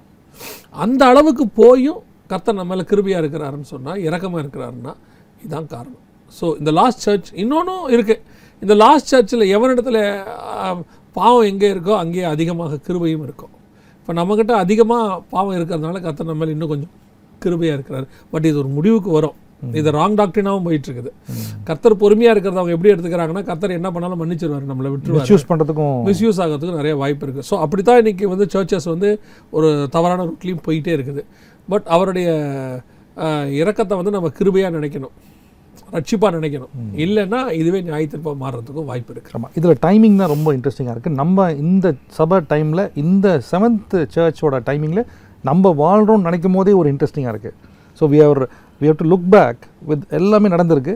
அந்த 0.86 1.02
அளவுக்கு 1.12 1.46
போயும் 1.62 2.02
கர்த்தர் 2.32 2.58
நம்ம 2.60 2.72
மேலே 2.74 2.86
கிருபியாக 2.92 3.22
இருக்கிறாருன்னு 3.24 3.72
சொன்னால் 3.74 4.02
இரக்கமாக 4.08 4.44
இருக்கிறாருன்னா 4.44 4.94
இதுதான் 5.42 5.68
காரணம். 5.76 6.02
ஸோ 6.32 6.46
இந்த 6.62 6.72
லாஸ்ட் 6.80 7.04
சர்ச் 7.08 7.30
இன்னொன்றும் 7.44 7.86
இருக்குது 7.96 8.24
இந்த 8.62 8.74
லாஸ்ட் 8.84 9.12
சர்ச்சில் 9.14 9.46
எவனிடத்துல 9.56 10.00
பாவம் 11.16 11.48
எங்கே 11.52 11.68
இருக்கோ 11.74 11.94
அங்கேயே 12.04 12.26
அதிகமாக 12.32 12.80
கிருபையும் 12.88 13.26
இருக்கும். 13.28 13.52
இப்போ 14.06 14.14
நம்மக்கிட்ட 14.18 14.54
அதிகமாக 14.64 15.04
பாவம் 15.32 15.56
இருக்கிறதுனால 15.58 16.00
கர்த்தர் 16.02 16.30
நம்ம 16.30 16.46
இன்னும் 16.52 16.72
கொஞ்சம் 16.72 16.92
கிருபையாக 17.42 17.78
இருக்கிறாரு. 17.78 18.06
பட் 18.34 18.46
இது 18.50 18.58
ஒரு 18.62 18.70
முடிவுக்கு 18.76 19.10
வரும். 19.12 19.36
இது 19.74 19.90
ராங் 19.92 20.18
டாக்டரினாவும் 20.20 20.66
போயிட்டு 20.66 20.88
இருக்குது 20.90 21.12
கர்த்தர் 21.68 21.96
பொறுமையாக 22.02 22.34
இருக்கிறத 22.34 22.60
அவங்க 22.62 22.74
எப்படி 22.76 22.92
எடுத்துக்கிறாங்கன்னா 22.94 23.44
கர்த்தர் 23.44 23.76
என்ன 23.78 23.90
பண்ணாலும் 23.92 24.22
மன்னிச்சிருவாரு 24.22 24.70
நம்மளை 24.72 24.90
விட்டுருவாரு. 24.94 25.22
மிஸ்யூஸ் 25.22 25.48
பண்ணுறதுக்கும் 25.50 25.96
மிஸ்யூஸ் 26.10 26.40
ஆகிறதுக்கு 26.44 26.80
நிறைய 26.80 26.96
வாய்ப்பு 27.02 27.26
இருக்குது 27.28 27.48
ஸோ 27.50 27.58
அப்படி 27.64 27.84
தான் 27.84 28.00
இன்றைக்கி 28.02 28.28
வந்து 28.34 28.48
சர்ச்சஸ் 28.54 28.88
வந்து 28.94 29.10
ஒரு 29.54 29.70
தவறான 29.96 30.26
ரூட்லேயும் 30.30 30.64
போயிட்டே 30.68 30.94
இருக்குது. 30.98 31.24
பட் 31.68 31.88
அவருடைய 31.96 32.28
ஆஹ், 33.18 33.48
இரக்கத்தை 33.60 33.96
வந்து 34.00 34.12
நம்ம 34.12 34.32
கிருபையாக 34.40 34.76
நினைக்கணும். 34.78 35.16
ரட்சிப்பாக 35.96 36.32
நினைக்கணும். 36.38 36.72
இல்லைன்னா 37.06 37.40
இதுவே 37.60 37.80
நியாயத்திற்பா 37.90 38.34
மாறுறதுக்கும் 38.44 38.90
வாய்ப்பு 38.92 39.14
இருக்குது 39.14 39.38
ஆமாம் 39.40 39.54
இதில் 39.60 39.82
டைமிங் 39.86 40.20
தான் 40.22 40.32
ரொம்ப 40.36 40.54
இன்ட்ரெஸ்டிங்காக 40.58 40.96
இருக்குது 40.96 41.20
நம்ம 41.22 41.48
இந்த 41.64 41.94
சபை 42.20 42.40
டைமில் 42.54 42.84
இந்த 43.04 43.38
செவன்த் 43.52 43.98
சர்ச்சோட 44.16 44.62
டைமிங்கில் 44.70 45.04
நம்ம 45.50 45.74
வாழ்கிறோம்னு 45.84 46.28
நினைக்கும் 46.30 46.58
போதே 46.60 46.76
ஒரு 46.82 46.90
இன்ட்ரெஸ்டிங்காக 46.94 47.34
இருக்குது 47.36 47.58
so 48.00 48.10
we 48.14 48.22
our 48.26 48.44
we 48.82 48.88
have 48.92 49.02
to 49.02 49.10
look 49.12 49.28
back 49.36 49.62
with 49.90 50.08
எல்லாமே 50.20 50.48
நடந்திருக்கு. 50.56 50.96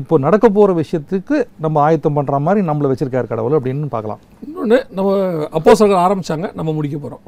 இப்போ 0.00 0.14
நடக்க 0.24 0.46
போகிற 0.56 0.72
விஷயத்துக்கு 0.80 1.36
நம்ம 1.64 1.76
ஆயத்தம் 1.86 2.16
பண்ணுற 2.16 2.38
மாதிரி 2.46 2.60
நம்மளை 2.68 2.88
வச்சிருக்காரு 2.90 3.26
கடவுள் 3.30 3.56
அப்படின்னு 3.58 3.88
பார்க்கலாம். 3.94 4.20
இன்னொன்று 4.46 4.78
நம்ம 4.96 5.16
அப்போஸ்தலர்கள் 5.58 6.02
ஆரம்பிச்சாங்க 6.04 6.48
நம்ம 6.58 6.72
முடிக்க 6.76 6.98
போகிறோம் 6.98 7.24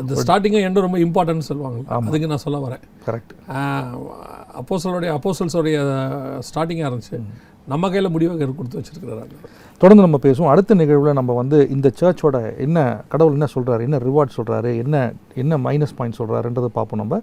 அந்த 0.00 0.18
ஸ்டார்டிங்கும் 0.22 0.66
எண்டும் 0.68 0.86
ரொம்ப 0.86 0.98
இம்பார்ட்டன்ட் 1.06 1.48
சொல்லுவாங்க 1.50 1.78
அதுக்கு 2.08 2.30
நான் 2.32 2.44
சொல்ல 2.46 2.58
வரேன். 2.66 2.82
கரெக்ட் 3.06 3.32
அப்போசலுடைய 4.60 5.10
அப்போசல்ஸோடைய 5.18 5.78
ஸ்டார்டிங்காக 6.48 6.90
இருந்துச்சு 6.90 7.18
நம்ம 7.72 7.88
கையில் 7.92 8.12
முடிவை 8.14 8.34
கொடுத்து 8.58 8.78
வச்சிருக்கிறாரு 8.78 9.34
தொடர்ந்து 9.82 10.04
நம்ம 10.06 10.18
பேசுவோம். 10.24 10.50
அடுத்த 10.52 10.74
நிகழ்வில் 10.80 11.18
நம்ம 11.18 11.34
வந்து 11.40 11.58
இந்த 11.74 11.88
சர்ச்சோட 12.00 12.36
என்ன 12.64 12.78
கடவுள் 13.12 13.36
என்ன 13.38 13.48
சொல்கிறாரு 13.54 13.82
என்ன 13.88 13.98
ரிவார்ட் 14.08 14.36
சொல்கிறாரு 14.38 14.70
என்ன 14.84 14.96
என்ன 15.42 15.58
மைனஸ் 15.66 15.96
பாயிண்ட் 15.98 16.18
சொல்கிறாருன்றதை 16.20 16.70
பார்ப்போம் 16.78 17.02
நம்ம. 17.02 17.20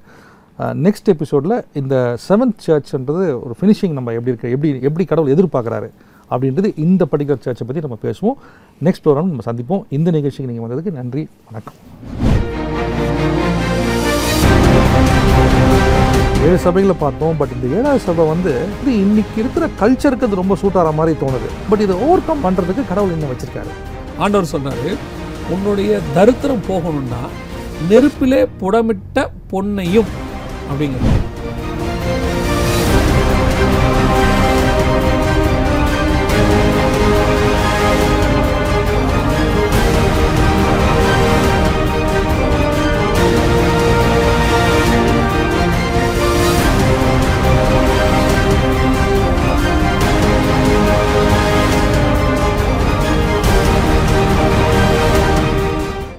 நெக்ஸ்ட் 0.85 1.11
எபிசோடில் 1.13 1.55
இந்த 1.81 1.95
செவன்த் 2.27 2.63
சர்ச்ன்றது 2.67 3.25
ஒரு 3.43 3.53
ஃபினிஷிங் 3.59 3.97
நம்ம 3.97 4.13
எப்படி 4.17 4.33
இருக்கு 4.33 4.53
எப்படி 4.55 4.71
எப்படி 4.89 5.05
கடவுள் 5.11 5.33
எதிர்பார்க்குறாரு 5.35 5.89
அப்படின்றது 6.33 6.71
இந்த 6.85 7.05
பர்டிகுலர் 7.11 7.45
சர்ச்சை 7.45 7.67
பற்றி 7.67 7.85
நம்ம 7.85 7.99
பேசுவோம். 8.07 8.39
நெக்ஸ்ட் 8.87 9.05
ப்ரோக்ராம் 9.05 9.31
நம்ம 9.33 9.47
சந்திப்போம். 9.51 9.85
இந்த 9.99 10.11
நிகழ்ச்சிக்கு 10.17 10.51
நீங்கள் 10.51 10.67
வந்ததுக்கு 10.67 10.99
நன்றி 11.01 11.23
வணக்கம். 11.49 11.79
ஏழு 16.47 16.57
சபைகளை 16.65 16.95
பார்த்தோம் 16.99 17.37
பட் 17.39 17.53
இந்த 17.55 17.65
ஏழாவது 17.77 18.01
சபை 18.07 18.25
வந்து 18.31 18.51
இது 18.81 18.91
இன்னைக்கு 19.05 19.35
இருக்கிற 19.41 19.65
கல்ச்சருக்கு 19.81 20.27
அது 20.27 20.41
ரொம்ப 20.41 20.55
சூட் 20.61 20.77
ஆகிற 20.81 20.91
மாதிரி 20.99 21.13
தோணுது. 21.23 21.47
பட் 21.69 21.83
இதை 21.85 21.95
ஓவர் 22.05 22.25
கம் 22.27 22.43
பண்ணுறதுக்கு 22.45 22.83
கடவுள் 22.91 23.15
என்ன 23.15 23.29
வச்சிருக்காரு. 23.31 23.71
ஆண்டவர் 24.23 24.51
சொன்னார் 24.53 24.85
உன்னுடைய 25.53 25.99
தரித்திரம் 26.17 26.63
போகணும்னா 26.69 27.21
நெருப்பிலே 27.89 28.41
புடமிட்ட 28.61 29.17
பொன்னையும் 29.51 30.09
அப்படிங்கிறது 30.69 31.19